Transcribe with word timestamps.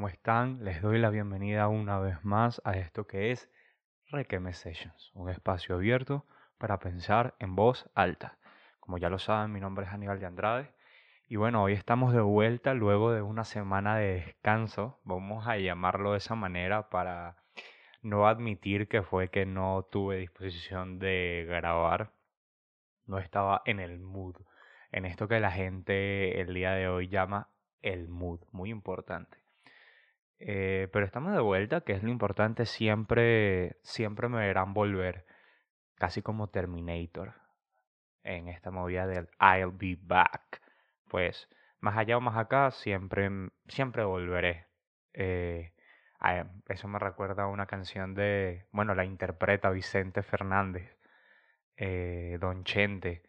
¿cómo 0.00 0.08
están? 0.08 0.64
Les 0.64 0.80
doy 0.80 0.98
la 0.98 1.10
bienvenida 1.10 1.68
una 1.68 1.98
vez 1.98 2.24
más 2.24 2.62
a 2.64 2.72
esto 2.78 3.06
que 3.06 3.32
es 3.32 3.50
Requeme 4.06 4.54
Sessions, 4.54 5.10
un 5.12 5.28
espacio 5.28 5.74
abierto 5.74 6.24
para 6.56 6.78
pensar 6.78 7.34
en 7.38 7.54
voz 7.54 7.90
alta. 7.94 8.38
Como 8.78 8.96
ya 8.96 9.10
lo 9.10 9.18
saben, 9.18 9.52
mi 9.52 9.60
nombre 9.60 9.84
es 9.84 9.92
Aníbal 9.92 10.18
de 10.18 10.24
Andrade 10.24 10.70
y 11.28 11.36
bueno, 11.36 11.62
hoy 11.62 11.74
estamos 11.74 12.14
de 12.14 12.22
vuelta 12.22 12.72
luego 12.72 13.12
de 13.12 13.20
una 13.20 13.44
semana 13.44 13.96
de 13.96 14.14
descanso, 14.24 14.98
vamos 15.04 15.46
a 15.46 15.58
llamarlo 15.58 16.12
de 16.12 16.16
esa 16.16 16.34
manera 16.34 16.88
para 16.88 17.36
no 18.00 18.26
admitir 18.26 18.88
que 18.88 19.02
fue 19.02 19.28
que 19.28 19.44
no 19.44 19.86
tuve 19.92 20.16
disposición 20.16 20.98
de 20.98 21.44
grabar, 21.46 22.14
no 23.04 23.18
estaba 23.18 23.60
en 23.66 23.80
el 23.80 24.00
mood, 24.00 24.36
en 24.92 25.04
esto 25.04 25.28
que 25.28 25.40
la 25.40 25.50
gente 25.50 26.40
el 26.40 26.54
día 26.54 26.72
de 26.72 26.88
hoy 26.88 27.08
llama 27.08 27.50
el 27.82 28.08
mood, 28.08 28.40
muy 28.50 28.70
importante. 28.70 29.39
Eh, 30.40 30.88
pero 30.92 31.04
estamos 31.04 31.32
de 31.32 31.40
vuelta, 31.40 31.82
que 31.82 31.92
es 31.92 32.02
lo 32.02 32.10
importante, 32.10 32.64
siempre, 32.66 33.76
siempre 33.82 34.28
me 34.28 34.38
verán 34.38 34.72
volver, 34.74 35.26
casi 35.96 36.22
como 36.22 36.48
Terminator, 36.48 37.34
en 38.22 38.48
esta 38.48 38.70
movida 38.70 39.06
del 39.06 39.28
I'll 39.38 39.72
be 39.72 39.98
back. 40.00 40.62
Pues 41.08 41.48
más 41.80 41.96
allá 41.98 42.16
o 42.16 42.20
más 42.20 42.36
acá, 42.38 42.70
siempre, 42.70 43.30
siempre 43.68 44.04
volveré. 44.04 44.66
Eh, 45.12 45.72
eso 46.68 46.88
me 46.88 46.98
recuerda 46.98 47.44
a 47.44 47.48
una 47.48 47.66
canción 47.66 48.14
de, 48.14 48.66
bueno, 48.72 48.94
la 48.94 49.04
interpreta 49.04 49.70
Vicente 49.70 50.22
Fernández, 50.22 50.96
eh, 51.76 52.38
Don 52.40 52.64
Chente, 52.64 53.22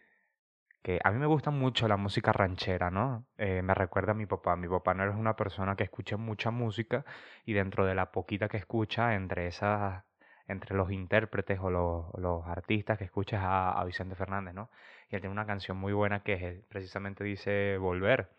que 0.82 1.00
a 1.04 1.12
mí 1.12 1.20
me 1.20 1.28
gusta 1.28 1.52
mucho 1.52 1.88
la 1.88 1.98
música 1.98 2.32
ranchera, 2.34 2.90
¿no? 2.92 3.26
Eh, 3.38 3.62
me 3.62 3.74
recuerda 3.74 4.12
a 4.14 4.16
mi 4.16 4.26
papá. 4.26 4.56
Mi 4.56 4.68
papá 4.68 4.94
no 4.94 5.04
es 5.10 5.16
una 5.16 5.36
persona 5.36 5.76
que 5.76 5.84
escuche 5.84 6.16
mucha 6.18 6.52
música 6.52 7.06
y 7.46 7.54
dentro 7.54 7.86
de 7.86 7.96
la 7.96 8.12
poquita 8.12 8.50
que 8.50 8.58
escucha, 8.58 9.16
entre 9.16 9.48
esas, 9.48 10.04
entre 10.48 10.76
los 10.76 10.92
intérpretes 10.92 11.60
o 11.62 11.70
los, 11.70 12.48
artistas 12.48 12.98
que 12.98 13.06
escuchas 13.06 13.42
a, 13.44 13.84
Vicente 13.86 14.16
Fernández, 14.16 14.54
¿no? 14.54 14.70
Y 15.10 15.16
él 15.16 15.22
tiene 15.22 15.34
una 15.34 15.46
canción 15.46 15.78
muy 15.78 15.94
buena 15.94 16.24
que 16.24 16.64
precisamente 16.70 17.24
dice 17.24 17.78
Volver. 17.78 18.30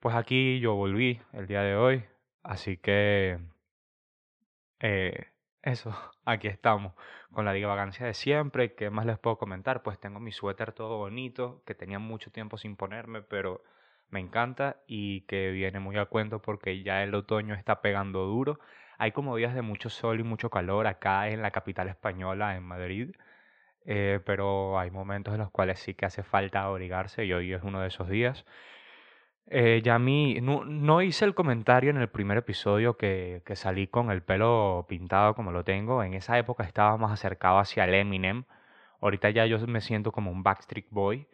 Pues 0.00 0.14
aquí 0.16 0.60
yo 0.60 0.74
volví 0.74 1.20
el 1.32 1.46
día 1.46 1.62
de 1.62 1.76
hoy, 1.76 2.04
así 2.42 2.76
que 2.76 3.38
eh, 4.80 5.33
eso, 5.64 5.90
aquí 6.24 6.48
estamos, 6.48 6.94
con 7.32 7.44
la 7.44 7.52
divagancia 7.52 8.06
de 8.06 8.14
siempre. 8.14 8.74
¿Qué 8.74 8.90
más 8.90 9.06
les 9.06 9.18
puedo 9.18 9.38
comentar? 9.38 9.82
Pues 9.82 9.98
tengo 9.98 10.20
mi 10.20 10.32
suéter 10.32 10.72
todo 10.72 10.98
bonito, 10.98 11.62
que 11.66 11.74
tenía 11.74 11.98
mucho 11.98 12.30
tiempo 12.30 12.58
sin 12.58 12.76
ponerme, 12.76 13.22
pero 13.22 13.62
me 14.10 14.20
encanta 14.20 14.82
y 14.86 15.22
que 15.22 15.50
viene 15.50 15.80
muy 15.80 15.96
a 15.96 16.06
cuento 16.06 16.40
porque 16.42 16.82
ya 16.82 17.02
el 17.02 17.14
otoño 17.14 17.54
está 17.54 17.80
pegando 17.82 18.24
duro. 18.26 18.58
Hay 18.98 19.12
como 19.12 19.36
días 19.36 19.54
de 19.54 19.62
mucho 19.62 19.90
sol 19.90 20.20
y 20.20 20.22
mucho 20.22 20.50
calor 20.50 20.86
acá 20.86 21.28
en 21.28 21.42
la 21.42 21.50
capital 21.50 21.88
española, 21.88 22.56
en 22.56 22.62
Madrid, 22.64 23.10
eh, 23.86 24.20
pero 24.26 24.78
hay 24.78 24.90
momentos 24.90 25.34
en 25.34 25.40
los 25.40 25.50
cuales 25.50 25.80
sí 25.80 25.94
que 25.94 26.06
hace 26.06 26.22
falta 26.22 26.64
abrigarse 26.64 27.24
y 27.24 27.32
hoy 27.32 27.52
es 27.52 27.62
uno 27.62 27.80
de 27.80 27.88
esos 27.88 28.08
días. 28.08 28.44
Eh, 29.46 29.82
ya 29.84 29.98
mí, 29.98 30.40
no, 30.40 30.64
no, 30.64 31.02
hice 31.02 31.24
el 31.26 31.34
comentario 31.34 31.90
en 31.90 31.98
el 31.98 32.08
primer 32.08 32.38
episodio 32.38 32.96
que, 32.96 33.42
que, 33.44 33.56
salí 33.56 33.86
con 33.86 34.10
el 34.10 34.22
pelo 34.22 34.86
pintado 34.88 35.34
como 35.34 35.52
lo 35.52 35.64
tengo. 35.64 36.02
En 36.02 36.14
esa 36.14 36.38
época 36.38 36.64
estaba 36.64 36.96
más 36.96 37.12
acercado 37.12 37.58
hacia 37.58 37.84
el 37.84 37.94
Eminem. 37.94 38.44
Ahorita 39.00 39.30
ya 39.30 39.46
yo 39.46 39.58
me 39.66 39.80
siento 39.80 40.12
como 40.12 40.30
un 40.30 40.42
Backstreet 40.42 40.86
Boy. 40.90 41.28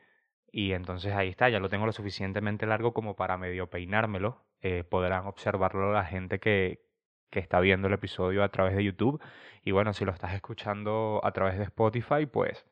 Y 0.53 0.72
entonces 0.72 1.15
ahí 1.15 1.28
está, 1.28 1.49
ya 1.49 1.60
lo 1.60 1.69
tengo 1.69 1.87
lo 1.87 1.93
suficientemente 1.93 2.66
largo 2.66 2.93
como 2.93 3.16
para 3.16 3.37
medio 3.38 3.69
peinármelo. 3.70 4.44
Eh, 4.62 4.84
podrán 4.84 5.26
observarlo 5.26 5.93
la 5.93 6.04
gente 6.04 6.41
que, 6.41 6.82
que 7.31 7.38
está 7.41 7.60
viendo 7.60 7.88
el 7.88 7.94
episodio 7.94 8.43
a 8.44 8.49
través 8.50 8.76
de 8.76 8.84
YouTube. 8.84 9.22
Y 9.65 9.72
bueno, 9.72 9.93
si 9.93 10.04
lo 10.04 10.12
estás 10.12 10.34
escuchando 10.34 11.20
a 11.25 11.32
través 11.32 11.59
de 11.59 11.65
Spotify, 11.65 12.26
pues 12.26 12.66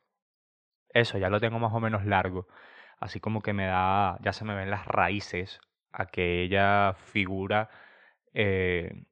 eso, 0.91 1.19
ya 1.19 1.31
lo 1.31 1.41
tengo 1.41 1.59
más 1.59 1.73
o 1.73 1.81
menos 1.81 2.05
largo 2.05 2.49
así 3.01 3.21
como 3.21 3.41
que 3.43 3.53
me 3.53 3.67
da, 3.67 4.19
ya 4.23 4.33
se 4.33 4.45
me 4.45 4.55
ven 4.55 4.71
las 4.71 4.87
raíces, 4.87 5.61
aquella 5.93 6.95
figura 6.95 7.71
eh, 8.35 9.05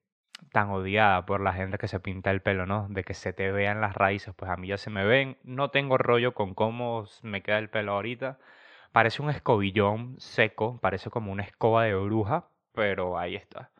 tan 0.52 0.70
odiada 0.70 1.26
por 1.26 1.40
la 1.40 1.52
gente 1.52 1.78
que 1.78 1.88
se 1.88 2.00
pinta 2.00 2.30
el 2.30 2.42
pelo, 2.42 2.66
¿no? 2.66 2.88
De 2.90 3.04
que 3.04 3.14
se 3.14 3.32
te 3.32 3.50
vean 3.52 3.80
las 3.80 3.94
raíces, 3.94 4.34
pues 4.34 4.50
a 4.50 4.56
mí 4.56 4.68
ya 4.68 4.78
se 4.78 4.90
me 4.90 5.04
ven, 5.04 5.38
no 5.44 5.70
tengo 5.70 5.98
rollo 5.98 6.34
con 6.34 6.54
cómo 6.54 7.04
me 7.22 7.42
queda 7.42 7.58
el 7.58 7.70
pelo 7.70 7.92
ahorita, 7.92 8.38
parece 8.92 9.22
un 9.22 9.30
escobillón 9.30 10.16
seco, 10.18 10.78
parece 10.80 11.10
como 11.10 11.32
una 11.32 11.42
escoba 11.44 11.84
de 11.84 11.94
bruja, 11.94 12.48
pero 12.72 13.18
ahí 13.18 13.36
está. 13.36 13.70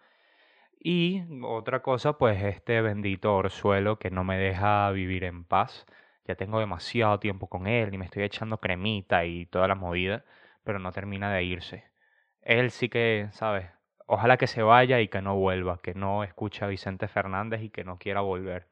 Y 0.80 1.24
otra 1.42 1.82
cosa, 1.82 2.18
pues 2.18 2.42
este 2.42 2.80
bendito 2.80 3.34
orzuelo 3.34 3.98
que 3.98 4.10
no 4.10 4.24
me 4.24 4.38
deja 4.38 4.90
vivir 4.92 5.24
en 5.24 5.44
paz 5.44 5.86
ya 6.26 6.34
tengo 6.36 6.60
demasiado 6.60 7.18
tiempo 7.20 7.48
con 7.48 7.66
él 7.66 7.94
y 7.94 7.98
me 7.98 8.06
estoy 8.06 8.24
echando 8.24 8.58
cremita 8.58 9.24
y 9.24 9.46
toda 9.46 9.68
la 9.68 9.74
movida, 9.74 10.24
pero 10.64 10.78
no 10.78 10.92
termina 10.92 11.32
de 11.32 11.44
irse. 11.44 11.84
Él 12.42 12.70
sí 12.70 12.88
que, 12.88 13.28
¿sabes? 13.32 13.66
Ojalá 14.06 14.36
que 14.36 14.46
se 14.46 14.62
vaya 14.62 15.00
y 15.00 15.08
que 15.08 15.22
no 15.22 15.36
vuelva, 15.36 15.80
que 15.82 15.94
no 15.94 16.24
escuche 16.24 16.64
a 16.64 16.68
Vicente 16.68 17.08
Fernández 17.08 17.62
y 17.62 17.70
que 17.70 17.84
no 17.84 17.98
quiera 17.98 18.20
volver. 18.20 18.66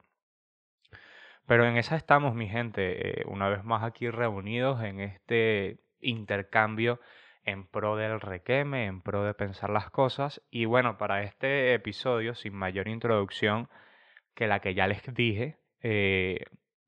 Pero 1.46 1.66
en 1.66 1.76
esa 1.76 1.96
estamos, 1.96 2.34
mi 2.34 2.48
gente, 2.48 3.20
eh, 3.20 3.24
una 3.26 3.48
vez 3.48 3.64
más 3.64 3.82
aquí 3.82 4.08
reunidos 4.10 4.82
en 4.82 5.00
este 5.00 5.78
intercambio 6.00 7.00
en 7.44 7.66
pro 7.66 7.96
del 7.96 8.20
requeme, 8.20 8.86
en 8.86 9.02
pro 9.02 9.24
de 9.24 9.34
pensar 9.34 9.70
las 9.70 9.90
cosas. 9.90 10.42
Y 10.50 10.64
bueno, 10.64 10.98
para 10.98 11.22
este 11.22 11.74
episodio, 11.74 12.34
sin 12.34 12.54
mayor 12.54 12.88
introducción 12.88 13.68
que 14.34 14.46
la 14.48 14.60
que 14.60 14.74
ya 14.74 14.86
les 14.86 15.02
dije, 15.14 15.58
eh, 15.82 16.44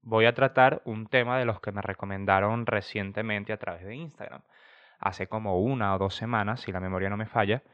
voy 0.07 0.27
a 0.27 0.35
tratar 0.35 0.83
un 0.85 1.09
tema 1.09 1.37
de 1.37 1.45
los 1.45 1.61
que 1.61 1.73
me 1.73 1.83
recomendaron 1.83 2.65
recientemente 2.65 3.53
a 3.53 3.59
través 3.59 3.85
de 3.85 3.97
Instagram. 3.97 4.43
Hace 5.01 5.27
como 5.27 5.61
una 5.61 5.95
o 5.97 5.99
dos 5.99 6.15
semanas, 6.15 6.61
si 6.61 6.73
la 6.73 6.81
memoria 6.81 7.11
no 7.11 7.17
me 7.17 7.27
falla. 7.27 7.65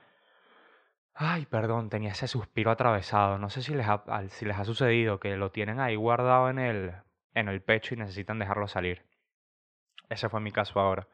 Ay, 1.15 1.45
perdón, 1.47 1.91
tenía 1.91 2.13
ese 2.13 2.27
suspiro 2.27 2.71
atravesado. 2.71 3.39
No 3.39 3.51
sé 3.51 3.63
si 3.63 3.75
les 3.75 3.87
ha, 3.87 4.03
si 4.31 4.47
les 4.47 4.59
ha 4.59 4.65
sucedido 4.65 5.21
que 5.21 5.37
lo 5.37 5.53
tienen 5.53 5.79
ahí 5.79 5.95
guardado 5.95 6.49
en 6.49 6.59
el, 6.59 6.95
en 7.35 7.49
el 7.49 7.61
pecho 7.61 7.95
y 7.95 7.99
necesitan 7.99 8.39
dejarlo 8.39 8.67
salir. 8.67 9.05
Ese 10.09 10.31
fue 10.31 10.41
mi 10.41 10.53
caso 10.53 10.81
ahora. 10.81 11.09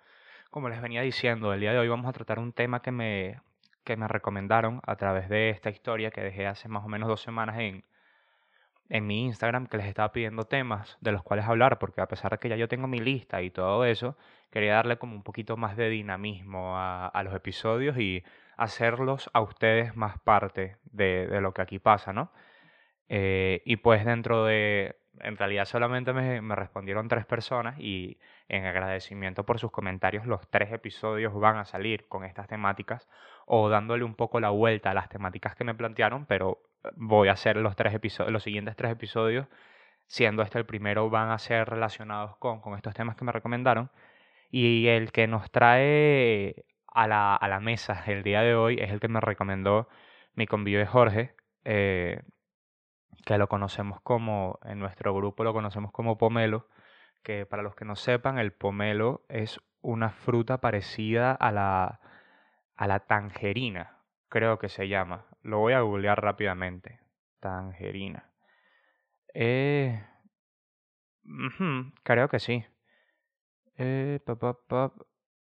Como 0.51 0.69
les 0.69 0.81
venía 0.81 1.03
diciendo, 1.03 1.53
el 1.53 1.61
día 1.61 1.73
de 1.73 1.79
hoy 1.81 1.89
vamos 1.89 2.09
a 2.09 2.13
tratar 2.13 2.39
un 2.39 2.53
tema 2.53 2.81
que 2.81 2.93
me, 2.93 3.41
que 3.83 3.97
me 3.97 4.07
recomendaron 4.07 4.81
a 4.87 4.95
través 4.95 5.29
de 5.29 5.51
esta 5.51 5.71
historia 5.71 6.13
que 6.13 6.23
dejé 6.23 6.47
hace 6.47 6.69
más 6.69 6.85
o 6.85 6.89
menos 6.89 7.09
dos 7.09 7.23
semanas 7.23 7.59
en, 7.59 7.85
en 8.89 9.07
mi 9.07 9.25
Instagram 9.25 9.67
que 9.67 9.77
les 9.77 9.87
estaba 9.87 10.13
pidiendo 10.13 10.45
temas 10.45 10.97
de 11.01 11.13
los 11.13 11.23
cuales 11.23 11.47
hablar, 11.47 11.79
porque 11.79 12.01
a 12.01 12.09
pesar 12.09 12.33
de 12.33 12.39
que 12.39 12.49
ya 12.49 12.57
yo 12.57 12.69
tengo 12.69 12.87
mi 12.87 13.01
lista 13.01 13.43
y 13.43 13.51
todo 13.51 13.85
eso, 13.85 14.17
quería 14.51 14.75
darle 14.75 14.99
como 14.99 15.15
un 15.15 15.23
poquito 15.23 15.57
más 15.57 15.77
de 15.77 15.89
dinamismo 15.91 16.75
a, 16.77 17.23
los 17.25 17.35
episodios 17.35 17.99
y 17.99 18.25
hacerlos 18.57 19.31
a 19.35 19.41
ustedes 19.41 19.97
más 19.97 20.19
parte 20.21 20.77
de, 20.85 21.41
lo 21.41 21.53
que 21.53 21.63
aquí 21.63 21.79
pasa, 21.79 22.13
¿no? 22.13 22.33
Eh, 23.09 23.63
y 23.65 23.77
pues 23.77 24.05
dentro 24.05 24.45
de, 24.45 24.97
en 25.21 25.37
realidad 25.37 25.65
solamente 25.65 26.13
me, 26.13 26.41
me, 26.43 26.55
respondieron 26.55 27.09
tres 27.09 27.27
personas 27.27 27.79
y 27.79 28.19
en 28.49 28.67
agradecimiento 28.67 29.45
por 29.45 29.59
sus 29.59 29.71
comentarios 29.71 30.27
los 30.27 30.49
tres 30.51 30.73
episodios 30.73 31.35
van 31.35 31.57
a 31.57 31.65
salir 31.65 32.07
con 32.09 32.25
estas 32.25 32.49
temáticas 32.49 33.09
o 33.47 33.69
dándole 33.69 34.05
un 34.05 34.15
poco 34.15 34.41
la 34.41 34.51
vuelta 34.51 34.91
a 34.91 34.95
las 34.95 35.09
temáticas 35.09 35.55
que 35.57 35.65
me 35.65 35.75
plantearon, 35.75 36.27
pero 36.27 36.68
voy 36.97 37.29
a 37.29 37.33
hacer 37.33 37.57
los, 37.57 37.77
tres 37.77 37.95
episodios, 37.95 38.33
los 38.33 38.43
siguientes 38.43 38.77
tres 38.77 38.93
episodios, 38.93 39.47
siendo 40.07 40.43
este 40.43 40.59
el 40.59 40.67
primero, 40.67 41.11
van 41.11 41.31
a 41.31 41.39
ser 41.39 41.69
relacionados 41.69 42.37
con, 42.39 42.61
con 42.61 42.75
estos 42.75 42.95
temas 42.95 43.17
que 43.17 43.25
me 43.25 43.33
recomendaron. 43.33 43.91
Y 44.51 44.89
el 44.89 45.13
que 45.13 45.27
nos 45.27 45.51
trae 45.51 46.65
a 46.87 47.07
la, 47.07 47.37
a 47.37 47.49
la 47.49 47.61
mesa 47.61 48.03
el 48.07 48.23
día 48.23 48.43
de 48.43 48.55
hoy 48.55 48.79
es 48.81 48.91
el 48.91 49.01
que 49.01 49.09
me 49.09 49.21
recomendó 49.21 49.89
mi 50.35 50.47
convive 50.47 50.87
Jorge, 50.87 51.35
eh, 51.65 52.23
que 53.27 53.39
lo 53.39 53.49
conocemos 53.49 54.01
como, 54.01 54.59
en 54.65 54.79
nuestro 54.79 55.15
grupo 55.15 55.45
lo 55.45 55.53
conocemos 55.53 55.93
como 55.93 56.17
pomelo, 56.17 56.69
que 57.23 57.47
para 57.47 57.63
los 57.63 57.75
que 57.75 57.85
no 57.85 57.97
sepan, 57.97 58.39
el 58.39 58.53
pomelo 58.53 59.25
es 59.29 59.61
una 59.83 60.11
fruta 60.11 60.59
parecida 60.61 61.33
a 61.33 61.53
la, 61.53 62.01
a 62.77 62.87
la 62.87 63.01
tangerina, 63.01 63.99
creo 64.29 64.59
que 64.59 64.69
se 64.69 64.89
llama. 64.89 65.27
Lo 65.49 65.61
voy 65.61 65.73
a 65.73 65.81
googlear 65.81 66.23
rápidamente. 66.23 67.01
Tangerina. 67.41 68.31
Eh... 69.33 70.05
creo 72.03 72.29
que 72.29 72.39
sí. 72.39 72.67
Eh, 73.79 74.21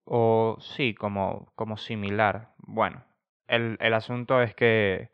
O 0.05 0.57
sí, 0.59 0.93
como, 0.93 1.51
como 1.55 1.77
similar. 1.77 2.53
Bueno, 2.57 3.03
el, 3.47 3.77
el 3.79 3.93
asunto 3.95 4.43
es 4.43 4.53
que 4.53 5.09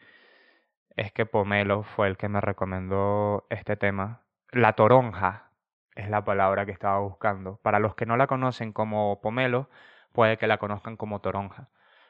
es 0.98 1.14
que 1.14 1.26
Pomelo 1.26 1.84
fue 1.84 2.08
el 2.08 2.18
que 2.18 2.28
me 2.28 2.42
recomendó 2.42 3.48
este 3.50 3.78
tema. 3.78 4.26
La 4.52 4.74
toronja 4.74 5.52
es 5.96 6.10
la 6.10 6.26
palabra 6.26 6.66
que 6.66 6.74
estaba 6.74 7.00
buscando. 7.00 7.62
Para 7.64 7.80
los 7.80 7.96
que 7.96 8.06
no 8.06 8.18
la 8.18 8.28
conocen 8.28 8.74
como 8.74 9.22
Pomelo, 9.22 9.70
puede 10.12 10.38
que 10.38 10.48
la 10.48 10.58
conozcan 10.58 10.98
como 10.98 11.22
toronja. 11.22 11.70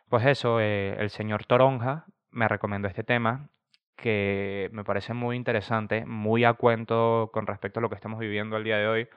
Pues 0.10 0.26
eso, 0.26 0.60
eh, 0.60 0.96
el 1.00 1.10
señor 1.12 1.46
Toronja 1.46 2.06
me 2.36 2.48
recomendó 2.48 2.88
este 2.88 3.04
tema 3.04 3.50
que 3.96 4.70
me 4.74 4.84
parece 4.84 5.14
muy 5.14 5.36
interesante, 5.38 6.06
muy 6.06 6.44
a 6.44 6.54
cuento 6.54 7.30
con 7.34 7.48
respecto 7.48 7.80
a 7.80 7.82
lo 7.82 7.90
que 7.90 7.96
estamos 7.96 8.20
viviendo 8.20 8.58
el 8.58 8.66
día 8.66 8.78
de 8.78 8.88
hoy, 8.88 9.10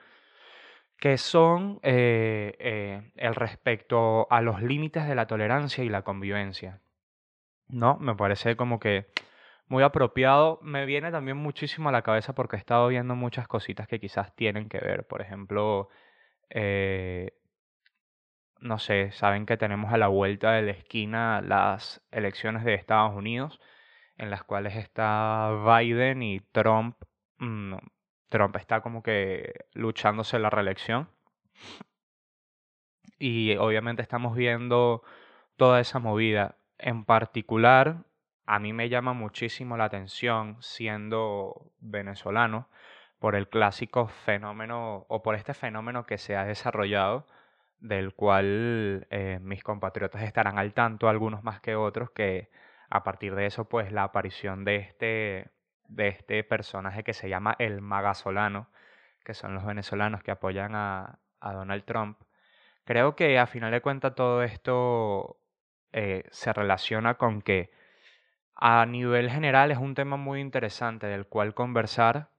que 0.97 1.17
son 1.17 1.79
eh, 1.83 2.55
eh, 2.59 3.11
el 3.15 3.35
respecto 3.35 4.27
a 4.31 4.41
los 4.41 4.61
límites 4.61 5.07
de 5.07 5.15
la 5.15 5.27
tolerancia 5.27 5.83
y 5.83 5.89
la 5.89 6.03
convivencia. 6.03 6.81
¿No? 7.67 7.97
Me 7.99 8.15
parece 8.15 8.55
como 8.55 8.79
que 8.79 9.07
muy 9.67 9.83
apropiado. 9.83 10.59
Me 10.61 10.85
viene 10.85 11.11
también 11.11 11.37
muchísimo 11.37 11.89
a 11.89 11.91
la 11.91 12.01
cabeza 12.01 12.33
porque 12.33 12.55
he 12.55 12.59
estado 12.59 12.87
viendo 12.87 13.15
muchas 13.15 13.47
cositas 13.47 13.87
que 13.87 13.99
quizás 13.99 14.35
tienen 14.35 14.69
que 14.69 14.79
ver. 14.79 15.05
Por 15.07 15.21
ejemplo, 15.21 15.89
eh, 16.49 17.38
no 18.61 18.79
sé, 18.79 19.11
saben 19.11 19.45
que 19.45 19.57
tenemos 19.57 19.93
a 19.93 19.97
la 19.97 20.07
vuelta 20.07 20.51
de 20.53 20.61
la 20.63 20.71
esquina 20.71 21.41
las 21.41 22.01
elecciones 22.11 22.63
de 22.63 22.73
Estados 22.75 23.15
Unidos, 23.15 23.59
en 24.17 24.29
las 24.29 24.43
cuales 24.43 24.75
está 24.75 25.51
Biden 25.65 26.21
y 26.23 26.39
Trump. 26.51 26.97
Mm, 27.37 27.75
Trump 28.29 28.55
está 28.57 28.81
como 28.81 29.03
que 29.03 29.65
luchándose 29.73 30.39
la 30.39 30.49
reelección. 30.49 31.09
Y 33.17 33.55
obviamente 33.57 34.01
estamos 34.01 34.35
viendo 34.35 35.03
toda 35.57 35.79
esa 35.79 35.99
movida. 35.99 36.57
En 36.77 37.05
particular, 37.05 38.05
a 38.45 38.59
mí 38.59 38.73
me 38.73 38.89
llama 38.89 39.13
muchísimo 39.13 39.77
la 39.77 39.85
atención, 39.85 40.57
siendo 40.61 41.71
venezolano, 41.79 42.69
por 43.19 43.35
el 43.35 43.49
clásico 43.49 44.07
fenómeno 44.07 45.05
o 45.09 45.21
por 45.21 45.35
este 45.35 45.53
fenómeno 45.53 46.05
que 46.05 46.17
se 46.17 46.35
ha 46.37 46.45
desarrollado 46.45 47.27
del 47.79 48.13
cual 48.13 49.07
eh, 49.09 49.39
mis 49.41 49.63
compatriotas 49.63 50.23
estarán 50.23 50.59
al 50.59 50.73
tanto, 50.73 51.09
algunos 51.09 51.43
más 51.43 51.61
que 51.61 51.75
otros, 51.75 52.11
que 52.11 52.49
a 52.89 53.03
partir 53.03 53.35
de 53.35 53.45
eso, 53.45 53.69
pues 53.69 53.91
la 53.91 54.03
aparición 54.03 54.65
de 54.65 54.77
este, 54.77 55.51
de 55.87 56.07
este 56.09 56.43
personaje 56.43 57.03
que 57.03 57.13
se 57.13 57.29
llama 57.29 57.55
el 57.59 57.81
Magasolano, 57.81 58.69
que 59.23 59.33
son 59.33 59.53
los 59.53 59.65
venezolanos 59.65 60.23
que 60.23 60.31
apoyan 60.31 60.75
a, 60.75 61.19
a 61.39 61.53
Donald 61.53 61.85
Trump. 61.85 62.19
Creo 62.85 63.15
que 63.15 63.37
a 63.37 63.45
final 63.45 63.71
de 63.71 63.81
cuentas 63.81 64.15
todo 64.15 64.43
esto 64.43 65.39
eh, 65.91 66.23
se 66.31 66.53
relaciona 66.53 67.15
con 67.15 67.41
que 67.41 67.71
a 68.55 68.85
nivel 68.85 69.29
general 69.29 69.71
es 69.71 69.77
un 69.77 69.95
tema 69.95 70.17
muy 70.17 70.41
interesante 70.41 71.07
del 71.07 71.27
cual 71.27 71.53
conversar 71.53 72.29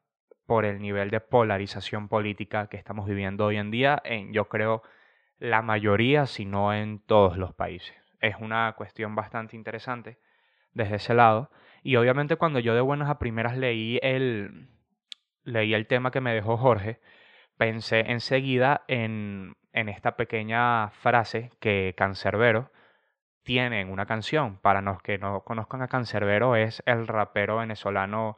por 0.47 0.65
el 0.65 0.81
nivel 0.81 1.11
de 1.11 1.21
polarización 1.21 2.09
política 2.09 2.67
que 2.67 2.77
estamos 2.77 3.07
viviendo 3.07 3.47
hoy 3.47 3.57
en 3.57 3.71
día 3.71 4.03
en, 4.05 4.33
yo 4.33 4.49
creo, 4.49 4.83
la 5.41 5.63
mayoría, 5.63 6.27
si 6.27 6.45
no 6.45 6.73
en 6.73 7.01
todos 7.01 7.37
los 7.37 7.53
países. 7.55 7.97
Es 8.21 8.37
una 8.39 8.73
cuestión 8.77 9.17
bastante 9.17 9.57
interesante 9.57 10.19
desde 10.73 10.97
ese 10.97 11.15
lado. 11.15 11.51
Y 11.83 11.97
obviamente 11.97 12.37
cuando 12.37 12.61
yo 12.61 12.75
de 12.75 12.83
buenas 12.83 13.09
a 13.09 13.19
primeras 13.19 13.57
leí 13.57 13.99
el, 14.03 14.69
leí 15.43 15.75
el 15.75 15.87
tema 15.87 16.11
que 16.11 16.21
me 16.21 16.35
dejó 16.35 16.59
Jorge, 16.59 17.01
pensé 17.57 18.01
enseguida 18.01 18.85
en, 18.87 19.57
en 19.73 19.89
esta 19.89 20.17
pequeña 20.17 20.91
frase 20.91 21.51
que 21.59 21.95
Cancerbero 21.97 22.71
tiene 23.43 23.81
en 23.81 23.91
una 23.91 24.05
canción. 24.05 24.59
Para 24.59 24.83
los 24.83 25.01
que 25.03 25.17
no 25.19 25.43
conozcan 25.43 25.81
a 25.81 25.89
Cancerbero, 25.89 26.55
es 26.55 26.83
el 26.85 27.07
rapero 27.07 27.57
venezolano 27.57 28.37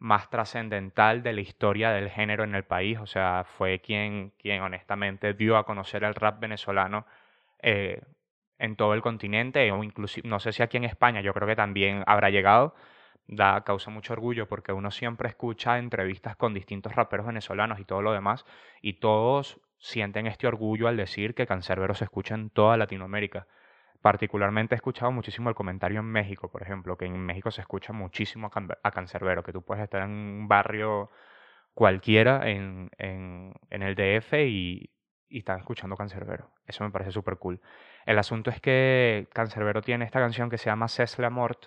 más 0.00 0.30
trascendental 0.30 1.22
de 1.22 1.34
la 1.34 1.42
historia 1.42 1.90
del 1.90 2.10
género 2.10 2.42
en 2.44 2.54
el 2.54 2.64
país. 2.64 2.98
O 2.98 3.06
sea, 3.06 3.44
fue 3.44 3.80
quien, 3.80 4.32
quien 4.38 4.62
honestamente 4.62 5.34
dio 5.34 5.56
a 5.56 5.64
conocer 5.64 6.02
el 6.04 6.14
rap 6.14 6.40
venezolano 6.40 7.06
eh, 7.62 8.02
en 8.58 8.76
todo 8.76 8.94
el 8.94 9.02
continente, 9.02 9.70
o 9.72 9.84
inclusive, 9.84 10.28
no 10.28 10.40
sé 10.40 10.52
si 10.52 10.62
aquí 10.62 10.76
en 10.78 10.84
España, 10.84 11.20
yo 11.20 11.32
creo 11.34 11.46
que 11.48 11.56
también 11.56 12.02
habrá 12.06 12.30
llegado. 12.30 12.74
Da, 13.26 13.62
causa 13.62 13.90
mucho 13.90 14.12
orgullo 14.14 14.48
porque 14.48 14.72
uno 14.72 14.90
siempre 14.90 15.28
escucha 15.28 15.78
entrevistas 15.78 16.34
con 16.36 16.52
distintos 16.52 16.96
raperos 16.96 17.26
venezolanos 17.26 17.78
y 17.78 17.84
todo 17.84 18.02
lo 18.02 18.12
demás, 18.12 18.44
y 18.82 18.94
todos 18.94 19.60
sienten 19.78 20.26
este 20.26 20.46
orgullo 20.48 20.88
al 20.88 20.96
decir 20.96 21.34
que 21.34 21.46
Cancerbero 21.46 21.94
se 21.94 22.04
escucha 22.04 22.34
en 22.34 22.50
toda 22.50 22.76
Latinoamérica. 22.76 23.46
Particularmente 24.02 24.74
he 24.74 24.76
escuchado 24.76 25.12
muchísimo 25.12 25.50
el 25.50 25.54
comentario 25.54 26.00
en 26.00 26.06
México, 26.06 26.50
por 26.50 26.62
ejemplo, 26.62 26.96
que 26.96 27.04
en 27.04 27.18
México 27.18 27.50
se 27.50 27.60
escucha 27.60 27.92
muchísimo 27.92 28.50
a 28.82 28.90
Cancerbero, 28.90 29.42
que 29.42 29.52
tú 29.52 29.62
puedes 29.62 29.84
estar 29.84 30.02
en 30.02 30.10
un 30.10 30.48
barrio 30.48 31.10
cualquiera 31.74 32.48
en, 32.48 32.90
en, 32.98 33.54
el 33.70 33.94
DF 33.94 34.32
y, 34.34 34.90
y 35.28 35.38
están 35.38 35.58
escuchando 35.58 35.96
Cancerbero. 35.96 36.50
Eso 36.66 36.82
me 36.82 36.90
parece 36.90 37.12
súper 37.12 37.36
cool. 37.36 37.60
El 38.06 38.18
asunto 38.18 38.48
es 38.50 38.60
que 38.60 39.28
Cancerbero 39.34 39.82
tiene 39.82 40.06
esta 40.06 40.18
canción 40.18 40.48
que 40.48 40.56
se 40.56 40.66
llama 40.66 40.88
C'est 40.88 41.18
la 41.18 41.30
mort. 41.30 41.66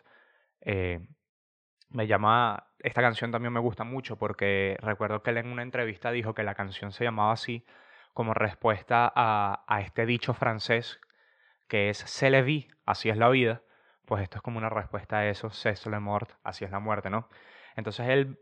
Eh, 0.62 1.07
me 1.89 2.07
llama. 2.07 2.68
Esta 2.79 3.01
canción 3.01 3.31
también 3.31 3.53
me 3.53 3.59
gusta 3.59 3.83
mucho 3.83 4.18
porque 4.18 4.75
recuerdo 4.81 5.21
que 5.21 5.29
él 5.29 5.38
en 5.38 5.51
una 5.51 5.62
entrevista 5.62 6.12
dijo 6.12 6.33
que 6.33 6.44
la 6.44 6.56
canción 6.56 6.91
se 6.91 7.03
llamaba 7.03 7.31
así 7.31 7.65
como 8.13 8.33
respuesta 8.33 9.12
a, 9.15 9.63
a 9.68 9.81
este 9.81 10.06
dicho 10.06 10.33
francés 10.33 11.00
que 11.73 11.89
es 11.89 11.97
Se 11.97 12.29
le 12.29 12.43
vi, 12.43 12.67
así 12.85 13.09
es 13.09 13.17
la 13.17 13.29
vida, 13.29 13.63
pues 14.05 14.21
esto 14.21 14.37
es 14.37 14.43
como 14.43 14.59
una 14.59 14.69
respuesta 14.69 15.17
a 15.17 15.27
eso, 15.27 15.49
C'est 15.49 15.83
le 15.87 15.99
mort, 15.99 16.29
así 16.43 16.63
es 16.63 16.69
la 16.69 16.79
muerte, 16.79 17.09
¿no? 17.09 17.29
Entonces 17.75 18.07
él 18.09 18.37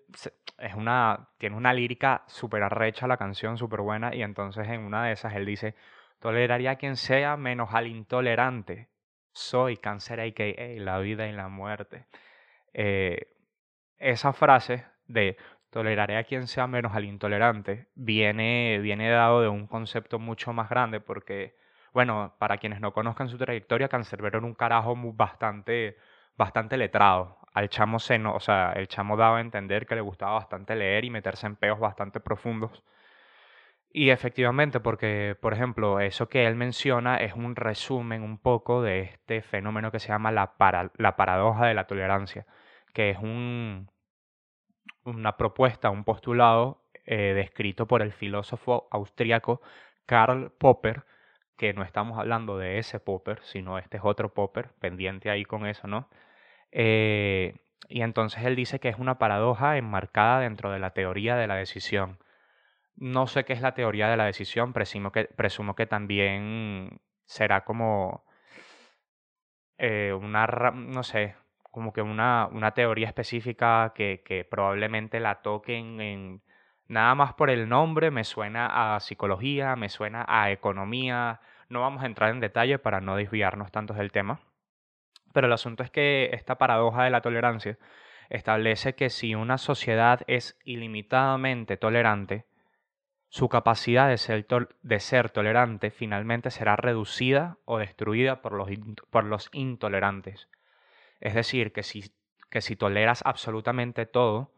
es 0.57 0.74
una, 0.75 1.30
tiene 1.38 1.56
una 1.56 1.74
lírica 1.74 2.25
súper 2.28 2.62
arrecha 2.62 3.07
la 3.07 3.16
canción, 3.16 3.57
súper 3.57 3.80
buena, 3.80 4.13
y 4.13 4.22
entonces 4.22 4.68
en 4.68 4.81
una 4.81 5.06
de 5.06 5.13
esas 5.13 5.33
él 5.33 5.45
dice, 5.45 5.75
toleraría 6.19 6.72
a 6.72 6.75
quien 6.75 6.98
sea 6.98 7.38
menos 7.38 7.74
al 7.74 7.88
intolerante, 7.88 8.89
soy 9.31 9.77
cáncer 9.77 10.19
a.k.a. 10.19 10.84
la 10.84 11.00
vida 11.00 11.25
y 11.30 11.31
la 11.31 11.48
muerte. 11.48 12.07
Eh, 12.74 13.34
esa 13.98 14.34
frase 14.34 14.84
de 15.07 15.38
toleraré 15.69 16.18
a 16.18 16.25
quien 16.25 16.48
sea 16.48 16.68
menos 16.68 16.95
al 16.95 17.06
intolerante 17.06 17.88
viene, 17.95 18.80
viene 18.81 19.10
dado 19.10 19.42
de 19.42 19.48
un 19.48 19.68
concepto 19.68 20.19
mucho 20.19 20.51
más 20.51 20.69
grande 20.69 21.00
porque 21.00 21.61
bueno, 21.94 22.36
para 22.40 22.58
quienes 22.58 22.80
no 22.82 22.94
conozcan 22.94 23.30
su 23.30 23.38
trayectoria, 23.38 23.89
Cancerbero 23.89 24.39
era 24.39 24.48
un 24.48 24.54
carajo 24.56 24.96
bastante, 25.13 25.98
bastante 26.38 26.77
letrado. 26.77 27.38
Al 27.54 27.70
chamo 27.70 28.00
se 28.00 28.18
o 28.25 28.39
sea, 28.39 28.74
el 28.74 28.88
chamo 28.88 29.18
daba 29.18 29.38
a 29.39 29.42
entender 29.42 29.86
que 29.86 29.96
le 29.96 30.01
gustaba 30.01 30.34
bastante 30.34 30.75
leer 30.75 31.06
y 31.06 31.10
meterse 31.10 31.48
en 31.48 31.56
peos 31.58 31.80
bastante 31.80 32.20
profundos. 32.22 32.84
Y 33.94 34.10
efectivamente, 34.10 34.80
porque, 34.80 35.36
por 35.42 35.54
ejemplo, 35.54 36.00
eso 36.00 36.30
que 36.30 36.48
él 36.48 36.56
menciona 36.56 37.18
es 37.18 37.34
un 37.34 37.56
resumen 37.56 38.24
un 38.24 38.38
poco 38.38 38.82
de 38.82 39.01
este 39.01 39.42
fenómeno 39.42 39.92
que 39.92 40.00
se 40.00 40.08
llama 40.10 40.32
la, 40.32 40.56
paradoja 40.58 41.65
de 41.65 41.74
la 41.74 41.88
tolerancia, 41.88 42.46
que 42.94 43.10
es 43.10 43.18
un, 43.18 43.89
una 45.04 45.36
propuesta, 45.36 45.89
un 45.89 46.06
postulado 46.06 46.86
eh, 47.06 47.34
descrito 47.34 47.86
por 47.88 48.01
el 48.01 48.13
filósofo 48.13 48.88
austríaco 48.92 49.62
Karl 50.06 50.51
Popper, 50.51 51.04
que 51.62 51.74
no 51.74 51.84
estamos 51.84 52.18
hablando 52.18 52.58
de 52.58 52.80
ese 52.80 53.00
popper, 53.00 53.39
sino 53.44 53.77
este 53.77 53.98
es 53.98 54.03
otro 54.03 54.34
popper, 54.34 54.70
pendiente 54.80 55.30
ahí 55.30 55.46
con 55.46 55.68
eso, 55.68 55.88
¿no? 55.88 56.10
Eh, 56.72 57.53
y 57.88 58.01
entonces 58.01 58.44
él 58.46 58.56
dice 58.56 58.80
que 58.80 58.89
es 58.89 58.98
una 58.98 59.20
paradoja 59.20 59.77
enmarcada 59.77 60.39
dentro 60.39 60.72
de 60.72 60.80
la 60.80 60.96
teoría 60.96 61.36
de 61.36 61.46
la 61.46 61.53
decisión. 61.53 62.18
No 62.96 63.27
sé 63.27 63.46
qué 63.46 63.53
es 63.53 63.62
la 63.62 63.75
teoría 63.75 64.10
de 64.10 64.18
la 64.18 64.25
decisión, 64.25 64.74
presumo 64.74 65.12
que, 65.12 65.25
presumo 65.25 65.75
que 65.75 65.86
también 65.86 67.00
será 67.25 67.63
como 67.63 68.25
eh, 69.77 70.13
una, 70.20 70.48
no 70.74 71.03
sé, 71.03 71.36
como 71.70 71.94
que 71.94 72.01
una, 72.01 72.48
una 72.51 72.72
teoría 72.72 73.08
específica 73.08 73.94
que, 73.94 74.24
que 74.25 74.46
probablemente 74.46 75.20
la 75.20 75.44
toquen 75.44 76.01
en, 76.01 76.41
nada 76.88 77.13
más 77.13 77.36
por 77.36 77.51
el 77.51 77.70
nombre, 77.70 78.10
me 78.10 78.24
suena 78.24 78.96
a 78.96 79.00
psicología, 79.00 79.75
me 79.75 79.89
suena 79.89 80.25
a 80.27 80.50
economía, 80.50 81.39
no 81.72 81.82
vamos 81.82 82.04
a 82.04 82.06
entrar 82.06 82.30
en 82.32 82.42
detalle 82.42 82.78
para 82.78 83.01
no 83.01 83.16
desviarnos 83.16 83.72
tanto 83.72 83.94
del 83.94 84.12
tema, 84.12 84.42
pero 85.34 85.48
el 85.48 85.54
asunto 85.54 85.84
es 85.84 85.90
que 85.90 86.30
esta 86.34 86.58
paradoja 86.58 87.04
de 87.04 87.10
la 87.10 87.22
tolerancia 87.22 87.78
establece 88.30 88.94
que 88.96 89.10
si 89.10 89.36
una 89.36 89.58
sociedad 89.58 90.22
es 90.28 90.60
ilimitadamente 90.66 91.78
tolerante, 91.78 92.46
su 93.30 93.48
capacidad 93.48 94.10
de 94.10 94.18
ser, 94.18 94.46
de 94.82 95.00
ser 95.00 95.30
tolerante 95.30 95.90
finalmente 95.90 96.51
será 96.51 96.75
reducida 96.75 97.58
o 97.63 97.78
destruida 97.78 98.42
por 98.42 98.51
los, 98.51 98.70
por 99.10 99.24
los 99.24 99.50
intolerantes. 99.54 100.50
Es 101.22 101.34
decir, 101.34 101.72
que 101.72 101.84
si, 101.84 102.13
que 102.50 102.60
si 102.60 102.75
toleras 102.75 103.22
absolutamente 103.25 104.06
todo, 104.06 104.51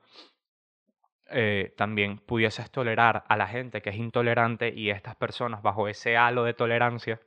eh, 1.33 1.73
también 1.77 2.19
pudieses 2.19 2.71
tolerar 2.71 3.23
a 3.27 3.37
la 3.37 3.47
gente 3.47 3.81
que 3.81 3.89
es 3.89 3.97
intolerante 3.97 4.73
y 4.75 4.89
estas 4.89 5.15
personas 5.15 5.61
bajo 5.61 5.87
ese 5.87 6.17
halo 6.17 6.43
de 6.43 6.53
tolerancia 6.53 7.19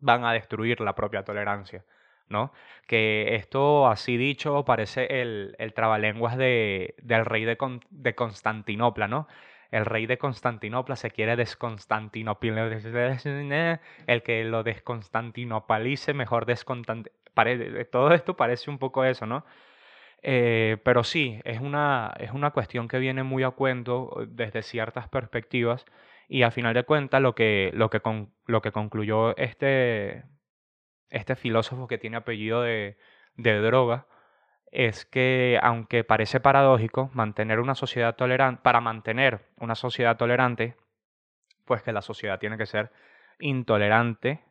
van 0.00 0.24
a 0.24 0.32
destruir 0.32 0.80
la 0.80 0.94
propia 0.94 1.24
tolerancia, 1.24 1.84
¿no? 2.28 2.52
Que 2.86 3.34
esto, 3.36 3.88
así 3.88 4.16
dicho, 4.16 4.64
parece 4.64 5.20
el, 5.20 5.56
el 5.58 5.74
trabalenguas 5.74 6.36
de, 6.36 6.94
del 7.02 7.24
rey 7.24 7.44
de, 7.44 7.56
de 7.90 8.14
Constantinopla, 8.14 9.08
¿no? 9.08 9.28
el 9.70 9.84
rey 9.84 10.06
de 10.06 10.18
Constantinopla 10.18 10.96
se 10.96 11.10
quiere 11.10 11.36
desconstantinopla, 11.36 12.80
el 14.06 14.22
que 14.22 14.44
lo 14.44 14.62
desconstantinopalice, 14.62 16.14
mejor 16.14 16.46
todo 17.90 18.12
esto 18.12 18.36
parece 18.36 18.70
un 18.70 18.78
poco 18.78 19.04
eso, 19.04 19.26
¿no? 19.26 19.44
Eh, 20.22 20.78
pero 20.84 21.04
sí, 21.04 21.40
es 21.44 21.60
una, 21.60 22.12
es 22.18 22.32
una 22.32 22.50
cuestión 22.50 22.88
que 22.88 22.98
viene 22.98 23.22
muy 23.22 23.44
a 23.44 23.50
cuento 23.50 24.26
desde 24.28 24.62
ciertas 24.62 25.08
perspectivas 25.08 25.84
y 26.28 26.42
a 26.42 26.50
final 26.50 26.74
de 26.74 26.84
cuentas 26.84 27.22
lo 27.22 27.34
que, 27.34 27.70
lo 27.74 27.88
que, 27.90 28.00
lo 28.46 28.62
que 28.62 28.72
concluyó 28.72 29.36
este, 29.36 30.24
este 31.10 31.36
filósofo 31.36 31.86
que 31.86 31.98
tiene 31.98 32.16
apellido 32.16 32.62
de, 32.62 32.98
de 33.36 33.60
droga 33.60 34.06
es 34.72 35.06
que 35.06 35.58
aunque 35.62 36.04
parece 36.04 36.40
paradójico, 36.40 37.10
mantener 37.14 37.60
una 37.60 37.74
sociedad 37.74 38.16
tolerante, 38.16 38.60
para 38.62 38.80
mantener 38.80 39.46
una 39.56 39.74
sociedad 39.74 40.16
tolerante, 40.16 40.76
pues 41.64 41.82
que 41.82 41.92
la 41.92 42.02
sociedad 42.02 42.38
tiene 42.38 42.58
que 42.58 42.66
ser 42.66 42.90
intolerante 43.38 44.44